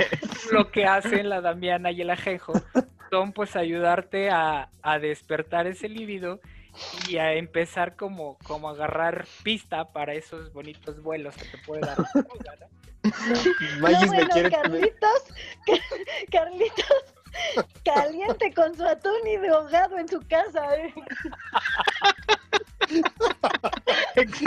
[0.51, 2.53] lo que hacen la Damiana y el ajenjo
[3.09, 6.39] son pues ayudarte a, a despertar ese líbido
[7.08, 11.82] y a empezar como, como a agarrar pista para esos bonitos vuelos que te puede
[11.82, 11.97] dar.
[13.79, 15.23] No, bueno, Carlitos,
[16.32, 17.05] Carlitos,
[17.84, 20.75] caliente con su atún y de ahogado en su casa.
[20.75, 20.93] ¿eh?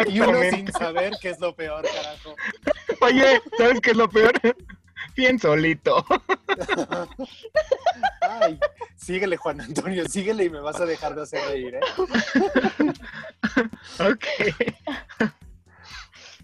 [0.08, 2.36] Y uno sin saber qué es lo peor, carajo.
[3.00, 4.32] Oye, ¿sabes qué es lo peor?
[5.16, 6.04] Bien solito.
[8.20, 8.58] Ay,
[8.96, 11.80] síguele, Juan Antonio, síguele y me vas a dejar de hacer reír, ¿eh?
[14.10, 15.32] ok.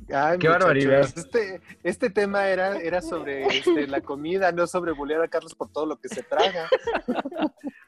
[0.09, 1.01] Qué barbaridad.
[1.01, 5.71] Este, este tema era, era sobre este, la comida, no sobre bullear a Carlos por
[5.71, 6.69] todo lo que se traga.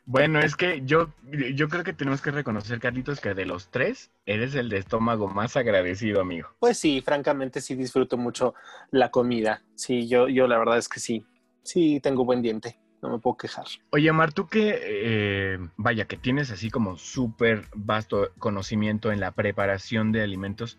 [0.05, 1.13] Bueno, es que yo,
[1.55, 5.29] yo creo que tenemos que reconocer, Carlitos, que de los tres, eres el de estómago
[5.29, 6.49] más agradecido, amigo.
[6.59, 8.55] Pues sí, francamente sí disfruto mucho
[8.91, 9.63] la comida.
[9.77, 11.25] Sí, yo, yo la verdad es que sí.
[11.63, 13.67] Sí, tengo buen diente no me puedo quejar.
[13.91, 19.33] Oye, Mar, tú que, eh, vaya, que tienes así como súper vasto conocimiento en la
[19.33, 20.79] preparación de alimentos,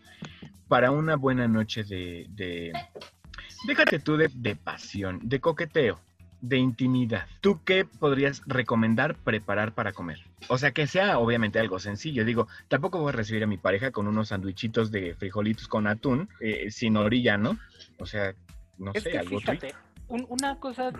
[0.68, 2.72] para una buena noche de,
[3.66, 6.00] déjate tú de, de pasión, de coqueteo,
[6.42, 10.18] de intimidad, ¿tú qué podrías recomendar preparar para comer?
[10.48, 12.24] O sea, que sea obviamente algo sencillo.
[12.24, 16.28] Digo, tampoco voy a recibir a mi pareja con unos sandwichitos de frijolitos con atún,
[16.40, 17.58] eh, sin orilla, ¿no?
[17.98, 18.34] O sea,
[18.76, 19.72] no sé, algo fíjate,
[20.12, 20.92] una cosa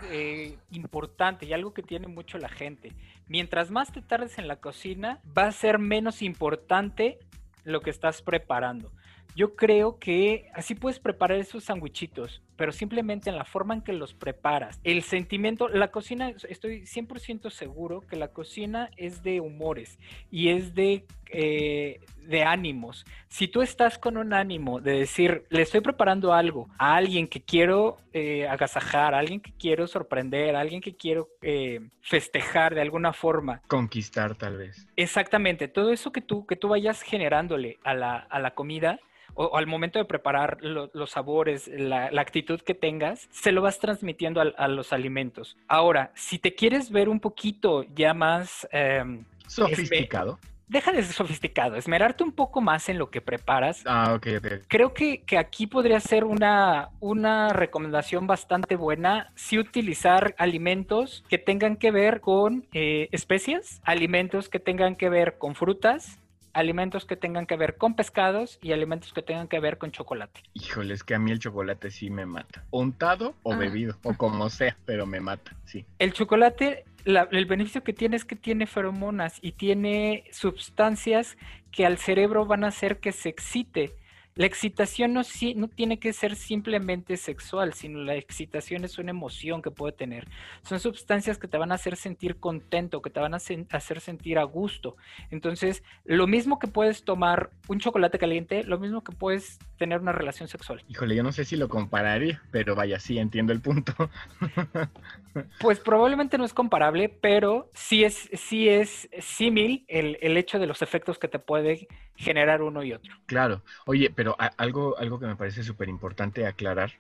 [0.70, 2.92] importante y algo que tiene mucho la gente,
[3.29, 7.18] mientras más te tardes en la cocina, va a ser menos importante
[7.64, 8.90] lo que estás preparando.
[9.37, 13.93] Yo creo que así puedes preparar esos sandwichitos, pero simplemente en la forma en que
[13.93, 14.81] los preparas.
[14.85, 19.99] El sentimiento, la cocina, estoy 100% seguro que la cocina es de humores
[20.31, 23.05] y es de, eh, de ánimos.
[23.29, 27.43] Si tú estás con un ánimo de decir, le estoy preparando algo a alguien que
[27.43, 32.81] quiero eh, agasajar, a alguien que quiero sorprender, a alguien que quiero eh, festejar de
[32.81, 33.62] alguna forma.
[33.67, 34.87] Conquistar tal vez.
[34.97, 39.01] Exactamente, todo eso que tú, que tú vayas generándole a la, a la comida
[39.35, 44.40] o, al momento de preparar los sabores, la, actitud que tengas, se lo vas transmitiendo
[44.40, 45.57] a, los alimentos.
[45.68, 48.68] Ahora, si te quieres ver un poquito ya más...
[48.71, 50.38] Em, Sofisticado
[50.73, 53.83] deja de ser sofisticado, esmerarte un poco más en lo que preparas.
[53.87, 54.47] Ah, ok, ok.
[54.68, 61.77] Creo que, aquí podría ser una, una recomendación bastante buena, si utilizar alimentos que tengan
[61.77, 66.18] que ver con eh, especias, alimentos que tengan que ver con frutas,
[66.53, 70.43] alimentos que tengan que ver con pescados y alimentos que tengan que ver con chocolate.
[70.55, 72.65] Híjole, es que a mí el chocolate sí me mata.
[72.71, 73.57] Untado o ah.
[73.57, 75.85] bebido, o como sea, pero me mata, sí.
[75.99, 81.37] El chocolate, el beneficio que tiene es que tiene feromonas y tiene sustancias
[81.71, 83.95] que al cerebro van a hacer que se excite
[84.35, 85.23] la excitación no,
[85.57, 90.27] no tiene que ser simplemente sexual, sino la excitación es una emoción que puede tener.
[90.62, 94.38] Son sustancias que te van a hacer sentir contento, que te van a hacer sentir
[94.38, 94.97] a gusto.
[95.31, 100.12] Entonces, lo mismo que puedes tomar un chocolate caliente, lo mismo que puedes tener una
[100.12, 100.83] relación sexual.
[100.88, 103.92] Híjole, yo no sé si lo compararía, pero vaya, sí, entiendo el punto.
[105.61, 110.66] pues probablemente no es comparable, pero sí es, sí es símil el, el hecho de
[110.66, 113.12] los efectos que te puede generar uno y otro.
[113.27, 113.62] Claro.
[113.87, 114.22] Oye, pero
[114.57, 116.93] algo, algo que me parece súper importante aclarar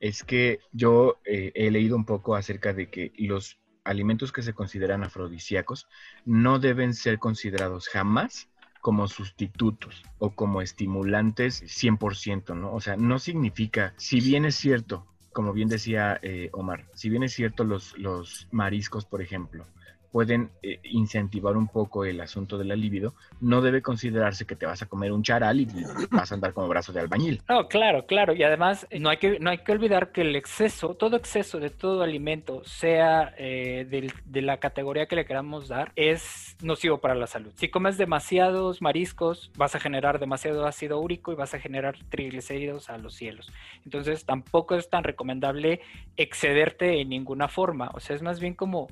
[0.00, 4.54] es que yo eh, he leído un poco acerca de que los alimentos que se
[4.54, 5.88] consideran afrodisíacos
[6.24, 8.48] no deben ser considerados jamás
[8.80, 12.74] como sustitutos o como estimulantes 100%, ¿no?
[12.74, 17.22] O sea, no significa, si bien es cierto, como bien decía eh, Omar, si bien
[17.22, 19.66] es cierto los, los mariscos, por ejemplo,
[20.14, 24.64] pueden eh, incentivar un poco el asunto de la libido, no debe considerarse que te
[24.64, 25.66] vas a comer un charal y
[26.08, 27.42] vas a andar como brazo de albañil.
[27.48, 28.32] No, claro, claro.
[28.32, 31.70] Y además no hay que, no hay que olvidar que el exceso, todo exceso de
[31.70, 37.26] todo alimento, sea eh, de, la categoría que le queramos dar, es nocivo para la
[37.26, 37.52] salud.
[37.56, 42.88] Si comes demasiados mariscos, vas a generar demasiado ácido úrico y vas a generar triglicéridos
[42.88, 43.50] a los cielos.
[43.84, 45.80] Entonces tampoco es tan recomendable
[46.16, 47.90] excederte en ninguna forma.
[47.94, 48.86] O sea, es más bien como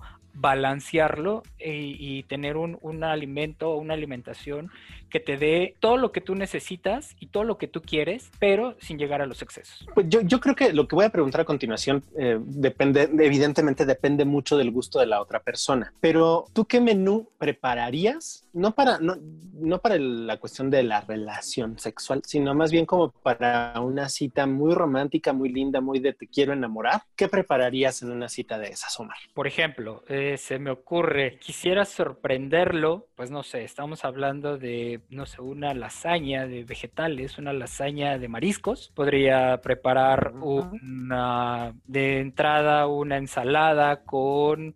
[1.13, 4.71] balancearlo y, tener un, un, alimento o una alimentación
[5.11, 8.77] que te dé todo lo que tú necesitas y todo lo que tú quieres, pero
[8.81, 9.87] sin llegar a los excesos.
[9.95, 13.85] Pues yo, yo creo que lo que voy a preguntar a continuación eh, depende, evidentemente
[13.85, 18.47] depende mucho del gusto de la otra persona, pero ¿tú qué menú prepararías?
[18.55, 19.17] No para, no,
[19.53, 24.47] no para la cuestión de la relación sexual, sino más bien como para una cita
[24.47, 27.03] muy romántica, muy linda, muy de te quiero enamorar.
[27.17, 29.17] ¿Qué prepararías en una cita de esas, Omar?
[29.35, 31.02] Por ejemplo, eh, se me ocurre,
[31.41, 37.53] quisiera sorprenderlo, pues no sé, estamos hablando de no sé, una lasaña de vegetales, una
[37.53, 38.93] lasaña de mariscos.
[38.95, 44.75] Podría preparar una, de entrada una ensalada con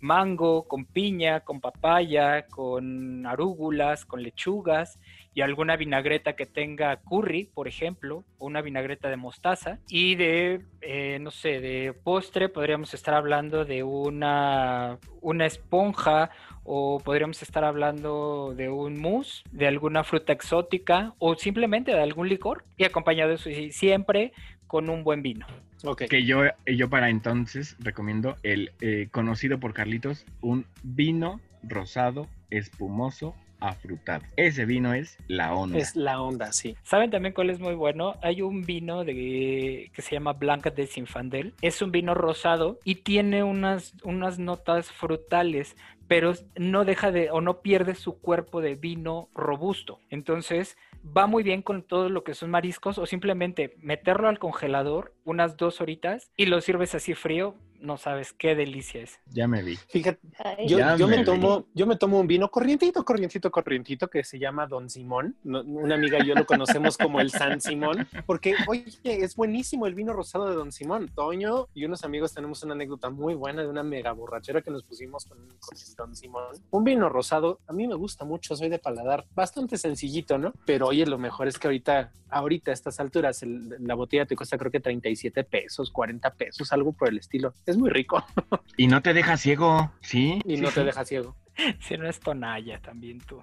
[0.00, 4.98] mango, con piña, con papaya, con arúgulas, con lechugas
[5.36, 9.78] y alguna vinagreta que tenga curry, por ejemplo, o una vinagreta de mostaza.
[9.86, 16.30] Y de, eh, no sé, de postre podríamos estar hablando de una, una esponja
[16.64, 22.30] o podríamos estar hablando de un mousse, de alguna fruta exótica o simplemente de algún
[22.30, 24.32] licor y acompañado de eso siempre
[24.66, 25.46] con un buen vino.
[25.84, 26.08] Okay.
[26.08, 33.34] Que yo, yo para entonces recomiendo el eh, conocido por Carlitos, un vino rosado espumoso
[33.60, 34.24] afrutado.
[34.36, 35.78] Ese vino es la onda.
[35.78, 36.76] Es la onda, sí.
[36.82, 38.14] ¿Saben también cuál es muy bueno?
[38.22, 41.54] Hay un vino que se llama Blanca de Sinfandel.
[41.62, 45.76] Es un vino rosado y tiene unas, unas notas frutales,
[46.08, 49.98] pero no deja de o no pierde su cuerpo de vino robusto.
[50.10, 50.76] Entonces
[51.16, 55.56] va muy bien con todo lo que son mariscos o simplemente meterlo al congelador unas
[55.56, 59.18] dos horitas y lo sirves así frío no sabes qué delicia es.
[59.26, 59.76] Ya me vi.
[59.76, 60.20] Fíjate,
[60.66, 64.90] yo, me, tomo, yo me tomo un vino corrientito, corrientito, corrientito que se llama Don
[64.90, 65.36] Simón.
[65.44, 69.94] una amiga y yo lo conocemos como el San Simón, porque, oye, es buenísimo el
[69.94, 71.10] vino rosado de Don Simón.
[71.14, 74.84] Toño y unos amigos tenemos una anécdota muy buena de una mega borrachera que nos
[74.84, 75.38] pusimos con,
[75.96, 76.56] Don Simón.
[76.70, 80.52] Un vino rosado, a mí me gusta mucho, soy de paladar, bastante sencillito, ¿no?
[80.64, 84.58] Pero oye, lo mejor es que ahorita, ahorita a estas alturas, la botella te cuesta
[84.58, 88.24] creo que 37 pesos, 40 pesos, algo por el estilo es muy rico.
[88.76, 90.40] Y no te deja ciego, ¿sí?
[90.44, 91.36] Y no te deja ciego.
[91.80, 93.40] Si no es tonalla también tú.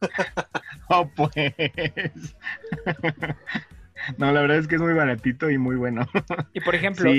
[0.90, 2.36] oh, pues.
[4.18, 6.06] No, la verdad es que es muy baratito y muy bueno.
[6.52, 7.10] Y por ejemplo,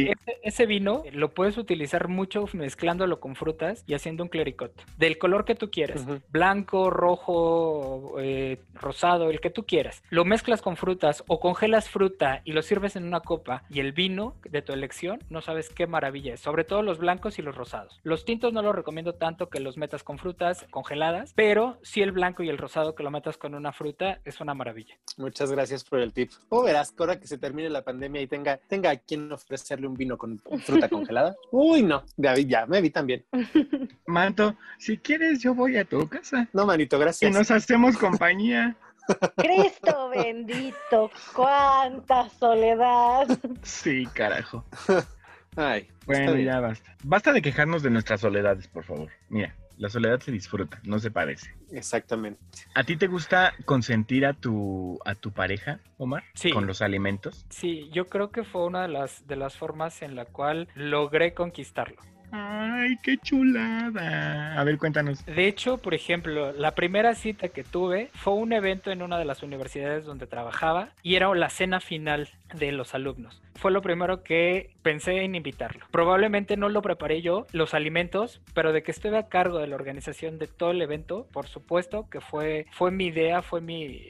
[0.44, 4.72] ese, vino lo puedes utilizar mucho mezclándolo con frutas y haciendo un clericot.
[4.98, 6.06] Del color que tú quieras.
[6.30, 10.04] Blanco, rojo, eh, rosado, el que tú quieras.
[10.10, 13.92] Lo mezclas con frutas o congelas fruta y lo sirves en una copa y el
[13.92, 16.40] vino de tu elección, no sabes qué maravilla es.
[16.40, 18.00] Sobre todo los blancos y los rosados.
[18.04, 22.12] Los tintos no los recomiendo tanto que los metas con frutas congeladas, pero sí el
[22.12, 24.96] blanco y el rosado que lo metas con una fruta es una maravilla.
[25.18, 26.32] Muchas gracias por el tip.
[26.50, 29.96] ¿Cómo verás, ahora que se termine la pandemia y tenga, tenga a quien ofrecerle un
[29.96, 31.36] vino con fruta congelada?
[31.52, 33.26] Uy, no, David, ya, me vi también.
[34.08, 36.48] Manto, si quieres, yo voy a tu casa.
[36.54, 37.32] No, manito, gracias.
[37.32, 38.76] Y nos hacemos compañía.
[39.38, 43.28] Cristo bendito, cuánta soledad.
[43.62, 44.66] Sí, carajo.
[45.56, 46.96] Ay, bueno, ya basta.
[47.04, 49.10] Basta de quejarnos de nuestras soledades, por favor.
[49.30, 51.54] Mira, la soledad se disfruta, no se parece.
[51.72, 52.40] Exactamente.
[52.74, 56.24] ¿A ti te gusta consentir a tu, a tu pareja, Omar?
[56.34, 56.52] Sí.
[56.52, 57.46] Con los alimentos.
[57.50, 61.34] Sí, yo creo que fue una de las, de las formas en la cual logré
[61.34, 61.98] conquistarlo.
[62.32, 64.60] ¡Ay, qué chulada!
[64.60, 65.26] A ver, cuéntanos.
[65.26, 69.26] De hecho, por ejemplo, la primera cita que tuve fue un evento en una de
[69.26, 73.42] las universidades donde trabajaba y era la cena final de los alumnos.
[73.56, 75.86] Fue lo primero que pensé en invitarlo.
[75.92, 79.76] Probablemente no lo preparé yo, los alimentos, pero de que estuve a cargo de la
[79.76, 84.02] organización de todo el evento, por supuesto que fue, fue mi idea, fue mi,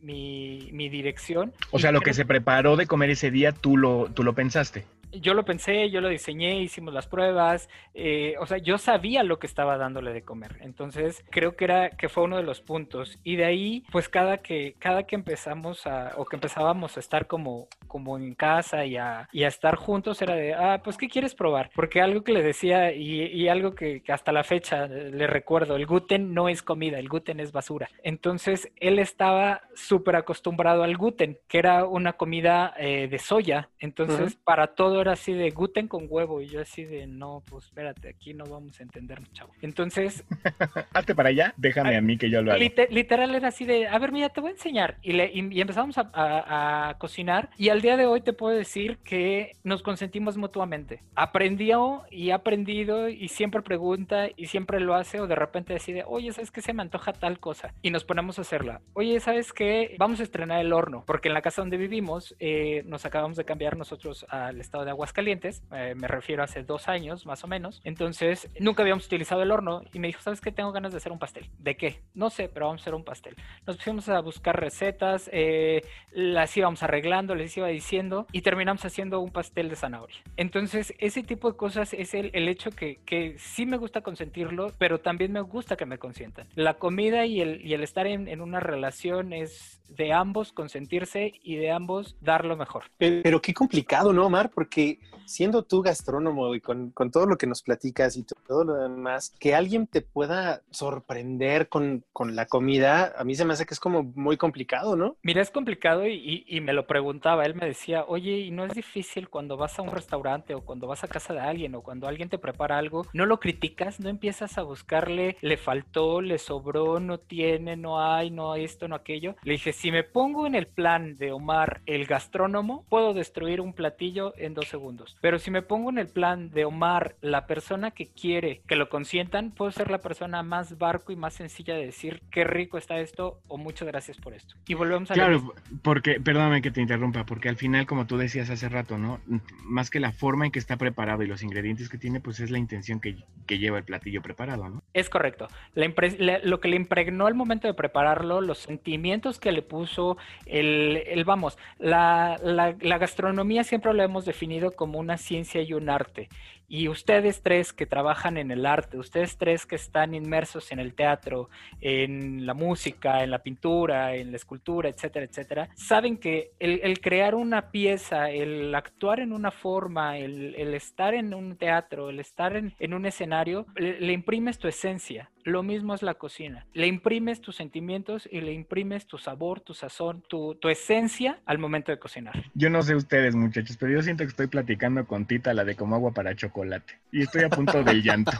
[0.00, 1.52] mi, dirección.
[1.70, 4.84] O sea, lo que se preparó de comer ese día, tú lo, tú lo pensaste
[5.12, 9.38] yo lo pensé, yo lo diseñé, hicimos las pruebas, eh, o sea, yo sabía lo
[9.38, 10.58] que estaba dándole de comer.
[10.60, 13.18] Entonces, creo que era que fue uno de los puntos.
[13.24, 17.26] Y de ahí, pues cada que cada que empezamos a o que empezábamos a estar
[17.26, 21.08] como como en casa y a, y a estar juntos era de, ah, pues ¿qué
[21.08, 21.70] quieres probar?
[21.74, 25.86] Porque algo que le decía y, y algo que, hasta la fecha le recuerdo, el
[25.86, 27.88] gluten no es comida, el gluten es basura.
[28.02, 33.68] Entonces, él estaba súper acostumbrado al gluten, que era una comida eh, de soya.
[33.78, 37.66] Entonces, para todo era así de gluten con huevo y yo así de no, pues
[37.66, 39.52] espérate, aquí no vamos a entender, chavo.
[39.62, 40.24] Entonces,
[40.94, 42.60] hazte para allá, déjame a, mí que yo lo haga.
[42.90, 44.98] literal era así de, a ver, mira, te voy a enseñar.
[45.02, 48.98] Y, le, y, empezamos a, a, cocinar y al día de hoy te puedo decir
[48.98, 51.02] que nos consentimos mutuamente.
[51.14, 56.04] Aprendió y ha aprendido y siempre pregunta y siempre lo hace o de repente decide,
[56.06, 57.74] oye, ¿sabes qué se me antoja tal cosa?
[57.82, 58.80] Y nos ponemos a hacerla.
[58.94, 59.96] Oye, ¿sabes qué?
[59.98, 63.44] Vamos a estrenar el horno, porque en la casa donde vivimos eh, nos acabamos de
[63.44, 67.80] cambiar nosotros al estado de Aguascalientes, eh, me refiero hace dos años más o menos.
[67.84, 70.52] Entonces, nunca habíamos utilizado el horno y me dijo, ¿sabes qué?
[70.52, 71.50] Tengo ganas de hacer un pastel.
[71.58, 72.00] ¿De qué?
[72.14, 73.36] No sé, pero vamos a hacer un pastel.
[73.66, 75.82] Nos pusimos a buscar recetas, eh,
[76.12, 80.16] las íbamos arreglando, les iba diciendo y terminamos haciendo un pastel de zanahoria.
[80.36, 84.72] Entonces, ese tipo de cosas es el, el hecho que, que, sí me gusta consentirlo,
[84.76, 86.48] pero también me gusta que me consientan.
[86.56, 91.32] La comida y el, y el estar en, en una relación es de ambos consentirse
[91.42, 92.84] y de ambos dar lo mejor.
[92.98, 94.50] Pero, qué complicado, ¿no, Omar?
[94.50, 98.74] Porque siendo tú gastrónomo y con, con, todo lo que nos platicas y todo lo
[98.74, 103.66] demás, que alguien te pueda sorprender con, con, la comida, a mí se me hace
[103.66, 105.16] que es como muy complicado, ¿no?
[105.22, 108.74] Mira, es complicado y, y, me lo preguntaba, él me decía, oye, ¿y no es
[108.74, 112.08] difícil cuando vas a un restaurante o cuando vas a casa de alguien o cuando
[112.08, 117.00] alguien te prepara algo, no lo criticas, no empiezas a buscarle, le faltó, le sobró,
[117.00, 119.36] no tiene, no hay, no esto, no aquello?
[119.42, 123.72] Le dije, si me pongo en el plan de Omar el gastrónomo, puedo destruir un
[123.72, 125.16] platillo en dos segundos.
[125.20, 128.88] Pero si me pongo en el plan de Omar la persona que quiere que lo
[128.88, 132.98] consientan, puedo ser la persona más barco y más sencilla de decir qué rico está
[133.00, 134.54] esto o muchas gracias por esto.
[134.66, 138.29] Y volvemos a Claro, porque, perdóname que te interrumpa, porque al final, como tú decías
[138.38, 139.20] hace rato, ¿no?
[139.64, 142.50] Más que la forma en que está preparado y los ingredientes que tiene, pues es
[142.50, 143.16] la intención que,
[143.46, 144.82] que lleva el platillo preparado, ¿no?
[144.94, 145.48] Es correcto.
[145.74, 150.16] lo que le impregnó al momento de prepararlo, los sentimientos que le puso,
[150.46, 155.72] el, el vamos, la, la, la, gastronomía siempre lo hemos definido como una ciencia y
[155.72, 156.28] un arte.
[156.72, 160.94] Y ustedes tres que trabajan en el arte, ustedes tres que están inmersos en el
[160.94, 161.50] teatro,
[161.80, 167.34] en la música, en la pintura, en la escultura, etcétera, etcétera, saben que el, crear
[167.34, 172.72] una pieza, el actuar en una forma, el, estar en un teatro, el estar en,
[172.78, 175.28] en un escenario, le, le imprimes tu esencia.
[175.44, 176.66] Lo mismo es la cocina.
[176.74, 181.58] Le imprimes tus sentimientos y le imprimes tu sabor, tu sazón, tu, tu, esencia al
[181.58, 182.44] momento de cocinar.
[182.54, 185.76] Yo no sé ustedes, muchachos, pero yo siento que estoy platicando con Tita, la de
[185.76, 186.98] como agua para chocolate.
[187.12, 188.32] Y estoy a punto del llanto.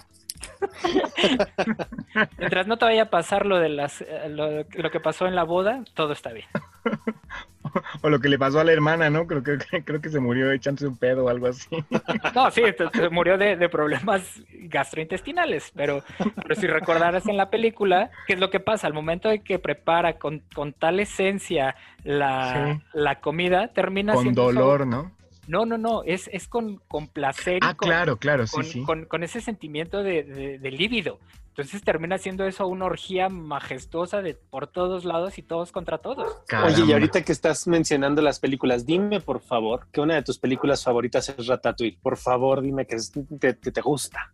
[2.38, 5.44] Mientras no te vaya a pasar lo de las lo, lo, que pasó en la
[5.44, 6.46] boda, todo está bien.
[8.03, 9.26] o lo que le pasó a la hermana, ¿no?
[9.26, 11.68] Creo que, creo que se murió echándose un pedo o algo así.
[12.35, 12.62] No, sí,
[12.93, 16.03] se murió de, problemas gastrointestinales, pero,
[16.43, 18.87] pero si recordaras en la película, ¿qué es lo que pasa?
[18.87, 20.43] Al momento de que prepara con,
[20.78, 22.81] tal esencia la,
[23.20, 25.12] comida, termina con dolor, ¿no?
[25.51, 27.59] No, no, no, es, es con, con placer.
[27.62, 28.84] Ah, claro, claro, sí, con, sí.
[28.84, 31.18] Con, ese sentimiento de, de, lívido.
[31.48, 36.36] Entonces termina siendo eso una orgía majestuosa de por todos lados y todos contra todos.
[36.64, 40.38] Oye, y ahorita que estás mencionando las películas, dime por favor que una de tus
[40.38, 41.98] películas favoritas es Ratatouille.
[42.01, 42.96] Por favor, dime que,
[43.40, 44.32] que te gusta.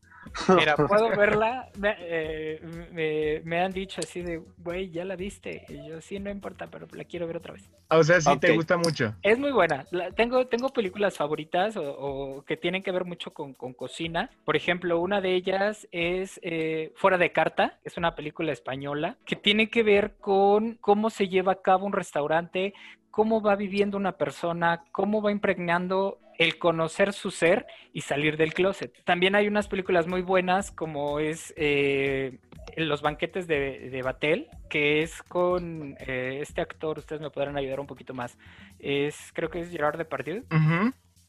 [0.49, 5.65] Mira, puedo verla, eh, me, han dicho así de, güey, ya la viste.
[5.69, 7.69] Y yo, sí, no importa, pero la quiero ver otra vez.
[7.89, 9.15] O sea, sí te gusta mucho.
[9.23, 9.85] Es muy buena.
[10.17, 14.31] tengo, tengo películas favoritas o, que tienen que ver mucho con, cocina.
[14.45, 19.37] Por ejemplo, una de ellas es eh, Fuera de Carta, es una película española que
[19.37, 22.75] tiene que ver con cómo se lleva a cabo un restaurante,
[23.11, 28.55] cómo va viviendo una persona, cómo va impregnando el conocer su ser y salir del
[28.55, 28.93] closet.
[29.05, 32.39] También hay unas películas muy buenas como es eh,
[32.77, 37.87] Los banquetes de, Batel, que es con eh, este actor, ustedes me podrán ayudar un
[37.87, 38.37] poquito más,
[38.79, 40.45] es creo que es Gerard Depardieu.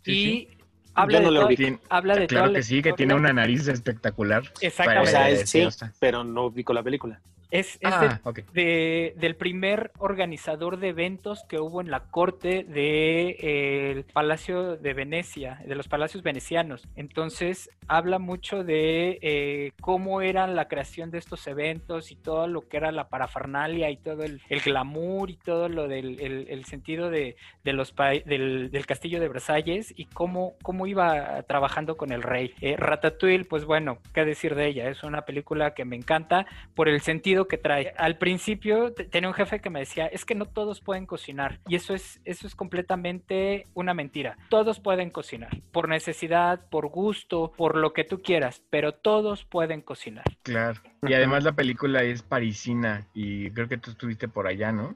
[0.06, 0.50] y
[0.94, 4.44] habla de, habla de claro que sí, que tiene una nariz espectacular.
[4.62, 5.46] Exactamente.
[5.46, 5.68] sí,
[6.00, 7.22] pero no vi con la película.
[7.50, 8.20] Es, ah,
[8.54, 15.62] del primer organizador de eventos que hubo en la corte del de, Palacio de Venecia,
[15.66, 16.88] de los palacios venecianos.
[16.96, 22.68] Entonces, habla mucho de eh, cómo era la creación de estos eventos y todo lo
[22.68, 27.36] que era la parafernalia y todo el, glamour y todo lo del el, sentido de,
[27.64, 27.94] los
[28.26, 32.54] del, del, castillo de Versalles y cómo, cómo iba trabajando con el rey.
[32.62, 34.90] Eh, Ratatouille, pues bueno, qué decir de ella.
[34.90, 36.46] Es una película que me encanta
[36.76, 37.94] por el sentido que trae.
[37.98, 41.60] Al principio tenía un jefe que me decía, es que no todos pueden cocinar.
[41.68, 44.38] Y eso es, eso es completamente una mentira.
[44.50, 45.62] Todos pueden cocinar.
[45.72, 50.26] Por necesidad, por gusto, por lo que tú quieras, pero todos pueden cocinar.
[50.44, 50.80] Claro.
[51.04, 54.96] Y además la película es parisina y creo que tú estuviste por allá, ¿no?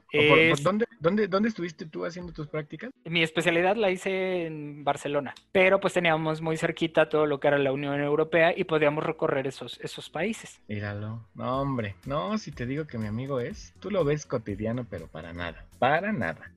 [0.62, 2.90] ¿dónde, dónde, ¿Dónde estuviste tú haciendo tus prácticas?
[3.04, 7.58] Mi especialidad la hice en Barcelona, pero pues teníamos muy cerquita todo lo que era
[7.58, 10.60] la Unión Europea y podíamos recorrer esos, esos países.
[10.68, 11.26] Míralo.
[11.34, 11.96] No, hombre.
[12.04, 15.71] No, si te digo que mi amigo es, tú lo ves cotidiano, pero para nada.
[15.82, 16.52] Para nada.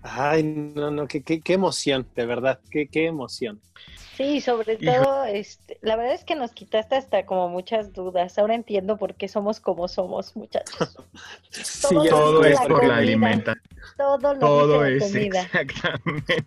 [0.00, 3.60] Ay, no, no, qué, qué, qué emoción, de verdad, qué, qué emoción.
[4.16, 8.38] Sí, sobre todo, este, la verdad es que nos quitaste hasta como muchas dudas.
[8.38, 10.96] Ahora entiendo por qué somos como somos, muchachos.
[11.90, 13.62] todo, es por la alimentación.
[13.96, 16.44] Todo, lo todo es exactamente.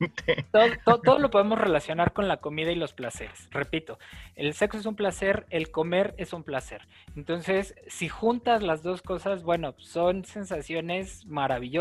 [0.52, 3.50] Todo, todo, lo podemos relacionar con la comida y los placeres.
[3.52, 4.00] Repito,
[4.36, 6.88] el sexo es un placer, el comer es un placer.
[7.16, 11.75] Entonces, si juntas las dos cosas, bueno, son sensaciones maravillosas.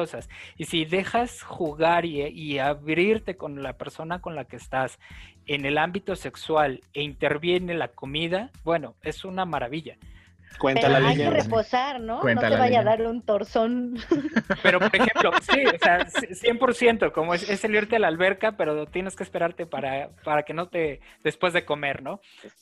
[0.56, 4.98] Y si dejas jugar y, y abrirte con la persona con la que estás
[5.46, 9.96] en el ámbito sexual e interviene la comida, bueno, es una maravilla.
[10.58, 12.22] Cuenta la hay que reposar, ¿no?
[12.22, 13.96] no te vaya a dar un torzón.
[14.62, 18.52] Pero, por ejemplo, sí, o sea, 100%, como es, es, el irte a la alberca,
[18.52, 22.20] pero tienes que esperarte para, para que no te, después de comer, ¿no?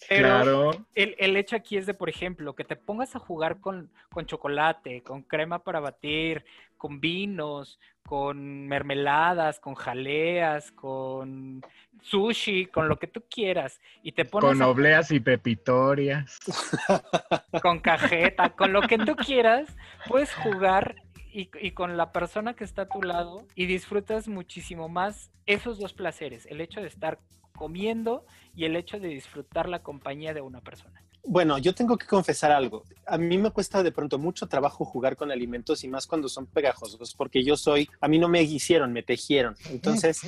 [0.09, 0.71] Pero claro.
[0.95, 4.27] el, el, hecho aquí es de, por ejemplo, que te pongas a jugar con, con
[4.27, 6.45] chocolate, con crema para batir,
[6.83, 11.63] con vinos, con mermeladas, con jaleas, con
[12.01, 13.81] sushi, con lo que tú quieras.
[14.03, 14.59] Y te pones.
[14.59, 16.41] Con obleas y pepitorias.
[17.63, 19.77] Con cajeta, con lo que tú quieras,
[20.09, 20.97] puedes jugar
[21.33, 25.79] y, y, con la persona que está a tu lado y disfrutas muchísimo más esos
[25.79, 27.21] dos placeres, el hecho de estar
[27.55, 28.25] comiendo
[28.57, 31.01] y el hecho de disfrutar la compañía de una persona.
[31.25, 32.85] Bueno, yo tengo que confesar algo.
[33.07, 36.47] A mí me cuesta de pronto mucho trabajo jugar con alimentos y más cuando son
[36.47, 39.55] pegajosos, porque yo soy, a mí no me hicieron, me tejieron.
[39.71, 40.21] Entonces,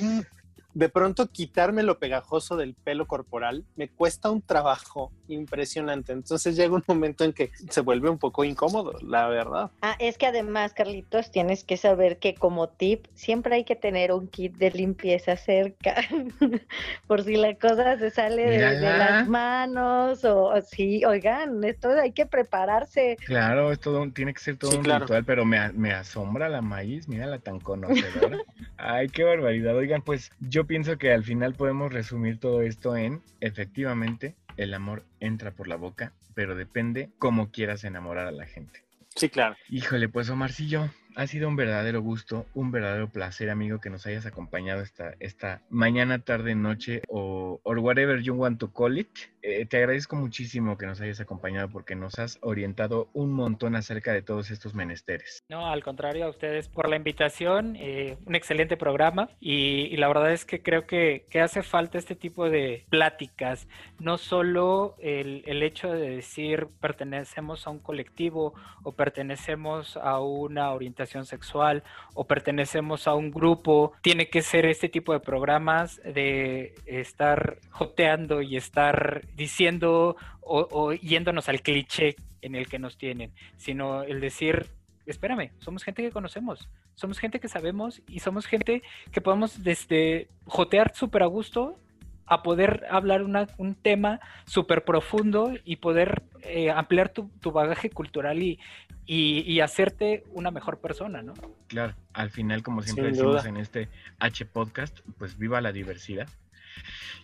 [0.75, 6.11] de pronto quitarme lo pegajoso del pelo corporal me cuesta un trabajo impresionante.
[6.11, 9.71] Entonces llega un momento en que se vuelve un poco incómodo, la verdad.
[9.81, 14.11] Ah, es que además, Carlitos, tienes que saber que como tip siempre hay que tener
[14.11, 15.95] un kit de limpieza cerca,
[17.07, 22.25] por si la cosa se sale de, las manos o, sí, oigan, esto hay que
[22.25, 23.17] prepararse.
[23.25, 27.39] Claro, esto tiene que ser todo un ritual, pero me, me asombra la maíz, mírala
[27.39, 28.39] tan conocedora.
[28.77, 29.75] Ay, qué barbaridad.
[29.75, 35.05] Oigan, pues yo pienso que al final podemos resumir todo esto en, efectivamente, el amor
[35.19, 38.83] entra por la boca, pero depende cómo quieras enamorar a la gente.
[39.15, 39.55] Sí, claro.
[39.69, 44.25] Híjole, pues Omarcillo, ha sido un verdadero gusto, un verdadero placer, amigo, que nos hayas
[44.25, 49.09] acompañado esta, esta mañana, tarde, noche o or whatever you want to call it.
[49.41, 54.11] Eh, te agradezco muchísimo que nos hayas acompañado porque nos has orientado un montón acerca
[54.11, 55.43] de todos estos menesteres.
[55.49, 60.33] No, al contrario, a ustedes por la invitación, eh, un excelente programa y, la verdad
[60.33, 63.67] es que creo que, que, hace falta este tipo de pláticas,
[63.99, 70.71] no solo el, el hecho de decir pertenecemos a un colectivo o pertenecemos a una
[70.71, 71.83] orientación sexual
[72.13, 78.41] o pertenecemos a un grupo, tiene que ser este tipo de programas de estar joteando
[78.41, 84.67] y estar diciendo o, yéndonos al cliché en el que nos tienen, sino el decir,
[85.05, 90.29] espérame, somos gente que conocemos, somos gente que sabemos y somos gente que podemos desde
[90.45, 91.79] jotear súper a gusto
[92.27, 93.23] a poder hablar
[93.57, 98.59] un tema súper profundo y poder eh, ampliar tu, bagaje cultural y,
[99.05, 101.33] y, hacerte una mejor persona, ¿no?
[101.67, 103.89] Claro, al final, como siempre decimos en este
[104.19, 106.27] H podcast, pues viva la diversidad.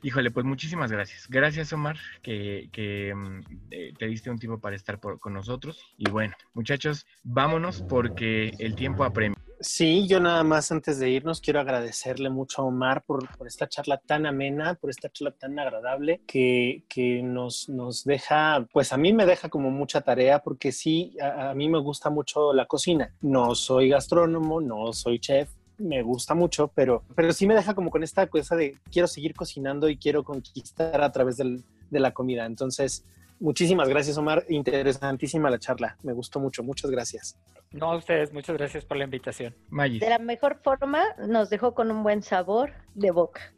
[0.03, 1.27] Híjole, pues muchísimas gracias.
[1.29, 3.39] Gracias, Omar, que, mm,
[3.71, 5.93] eh, te diste un tiempo para estar con nosotros.
[5.97, 9.37] Y bueno, muchachos, vámonos porque el tiempo apremia.
[9.61, 14.01] Sí, yo nada más antes de irnos quiero agradecerle mucho a Omar por, esta charla
[14.03, 16.83] tan amena, por esta charla tan agradable que,
[17.23, 21.69] nos, nos, deja, pues a mí me deja como mucha tarea porque sí, a mí
[21.69, 23.13] me gusta mucho la cocina.
[23.21, 27.91] No soy gastrónomo, no soy chef, me gusta mucho, pero, pero sí me deja como
[27.91, 32.13] con esta cosa de quiero seguir cocinando y quiero conquistar a través del, de la
[32.13, 32.45] comida.
[32.45, 33.05] Entonces,
[33.41, 34.45] muchísimas gracias, Omar.
[34.47, 35.97] Interesantísima la charla.
[36.03, 36.63] Me gustó mucho.
[36.63, 37.37] Muchas gracias.
[37.71, 39.55] No, a ustedes, muchas gracias por la invitación.
[39.69, 43.53] De la mejor forma, nos dejó con un buen sabor de boca.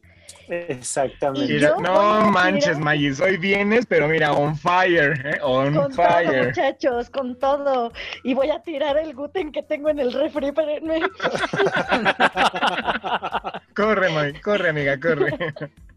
[0.47, 1.59] Exactamente.
[1.81, 5.39] no manches, Magis, hoy vienes, pero mira, on fire, ¿eh?
[5.41, 6.31] on con fire.
[6.31, 7.91] Todo, muchachos, con todo.
[8.23, 10.53] Y voy a tirar el gluten que tengo en el refri.
[13.75, 15.37] corre, Maggie, corre, amiga, corre.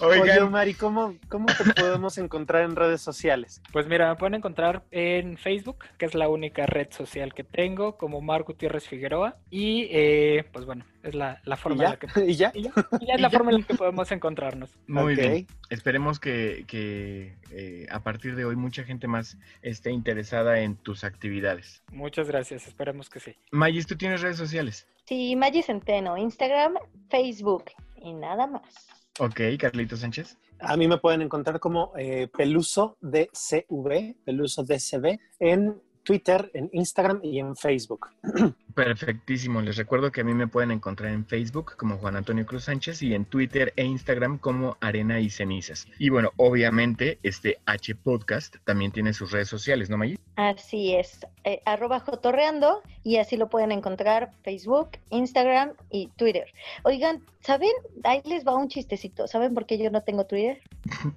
[0.00, 3.62] Oye, Mari, ¿cómo, ¿cómo te podemos encontrar en redes sociales?
[3.72, 7.96] Pues mira, me pueden encontrar en Facebook, que es la única red social que tengo,
[7.96, 9.36] como Marco Gutiérrez Figueroa.
[9.50, 12.06] Y eh, pues bueno, es la, forma en la que...
[12.26, 12.52] ¿Y ya?
[12.54, 12.72] ¿Y ya?
[13.14, 14.70] es la forma en la que podemos encontrarnos.
[14.86, 15.46] Muy bien.
[15.70, 21.82] Esperemos que, eh, a partir de hoy mucha gente más esté interesada en tus actividades.
[21.90, 23.36] Muchas gracias, esperemos que sí.
[23.50, 24.86] Magis, ¿tú tienes redes sociales?
[25.04, 26.74] Sí, Magis Centeno, Instagram,
[27.10, 27.64] Facebook
[27.96, 29.01] y nada más.
[29.18, 30.38] Ok, Carlito Sánchez.
[30.58, 37.20] A mí me pueden encontrar como eh, Peluso DCV, Peluso DCV, en Twitter, en Instagram
[37.22, 38.08] y en Facebook.
[38.74, 39.60] Perfectísimo.
[39.60, 43.02] Les recuerdo que a mí me pueden encontrar en Facebook como Juan Antonio Cruz Sánchez
[43.02, 45.86] y en Twitter e Instagram como Arena y Cenizas.
[45.98, 50.18] Y bueno, obviamente este H Podcast también tiene sus redes sociales, ¿no, Mayi?
[50.36, 56.46] Así es, eh, arroba jotorreando y así lo pueden encontrar Facebook, Instagram y Twitter.
[56.84, 57.72] Oigan, ¿saben?
[58.04, 59.28] Ahí les va un chistecito.
[59.28, 60.62] ¿Saben por qué yo no tengo Twitter?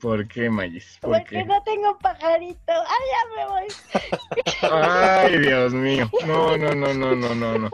[0.00, 0.98] ¿Por qué, Mayis?
[1.00, 2.72] Porque no tengo pajarito.
[2.72, 3.66] ¡Ay, ya me voy!
[4.62, 6.10] Ay, Dios mío.
[6.26, 7.70] No, no, no, no, no, no, no.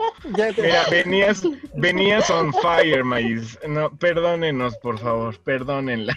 [0.57, 1.43] Mira, venías,
[1.75, 3.57] venías on fire, Mayis.
[3.67, 6.15] No, perdónenos, por favor, perdónenla.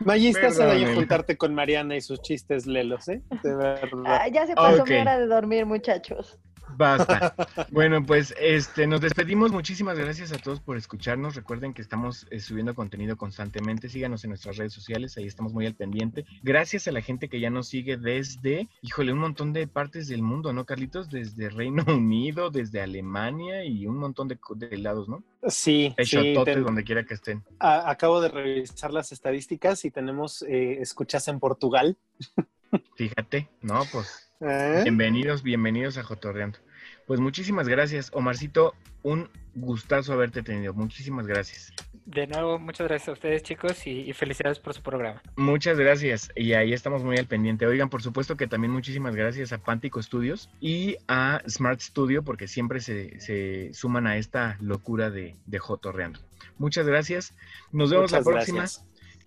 [0.00, 3.22] Mayis, te de juntarte con Mariana y sus chistes lelos, ¿eh?
[3.42, 4.02] De verdad.
[4.04, 6.38] Ah, ya se pasó mi hora de dormir, muchachos.
[6.76, 7.34] Basta.
[7.70, 9.50] Bueno, pues este, nos despedimos.
[9.50, 11.34] Muchísimas gracias a todos por escucharnos.
[11.34, 13.88] Recuerden que estamos eh, subiendo contenido constantemente.
[13.88, 16.26] Síganos en nuestras redes sociales, ahí estamos muy al pendiente.
[16.42, 20.22] Gracias a la gente que ya nos sigue desde, híjole, un montón de partes del
[20.22, 21.08] mundo, ¿no, Carlitos?
[21.08, 24.38] Desde Reino Unido, desde Alemania y un montón de,
[24.78, 25.22] lados, ¿no?
[25.48, 27.42] Sí, sí donde quiera que estén.
[27.58, 31.96] acabo de revisar las estadísticas y tenemos eh, escuchas en Portugal.
[32.96, 34.80] Fíjate, no, pues ¿Eh?
[34.82, 36.58] Bienvenidos, bienvenidos a Jotorreando.
[37.06, 38.74] Pues muchísimas gracias, Omarcito.
[39.02, 40.74] Un gustazo haberte tenido.
[40.74, 41.72] Muchísimas gracias.
[42.04, 45.22] De nuevo, muchas gracias a ustedes, chicos, y, felicidades por su programa.
[45.36, 46.30] Muchas gracias.
[46.34, 47.66] Y ahí estamos muy al pendiente.
[47.66, 52.48] Oigan, por supuesto que también muchísimas gracias a Pántico Studios y a Smart Studio, porque
[52.48, 56.20] siempre se, suman a esta locura de, de Jotorreando.
[56.58, 57.34] Muchas gracias.
[57.72, 58.64] Nos vemos la próxima.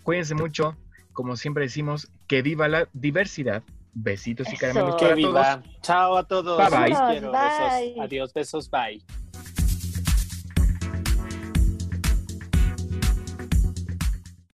[0.03, 0.77] Cuídense mucho.
[1.13, 3.63] Como siempre decimos, que viva la diversidad
[3.93, 5.81] Besitos y caramelos para todos.
[5.81, 6.57] Chao a todos.
[6.57, 7.95] Bye bye.
[7.99, 9.01] Adiós, besos, bye.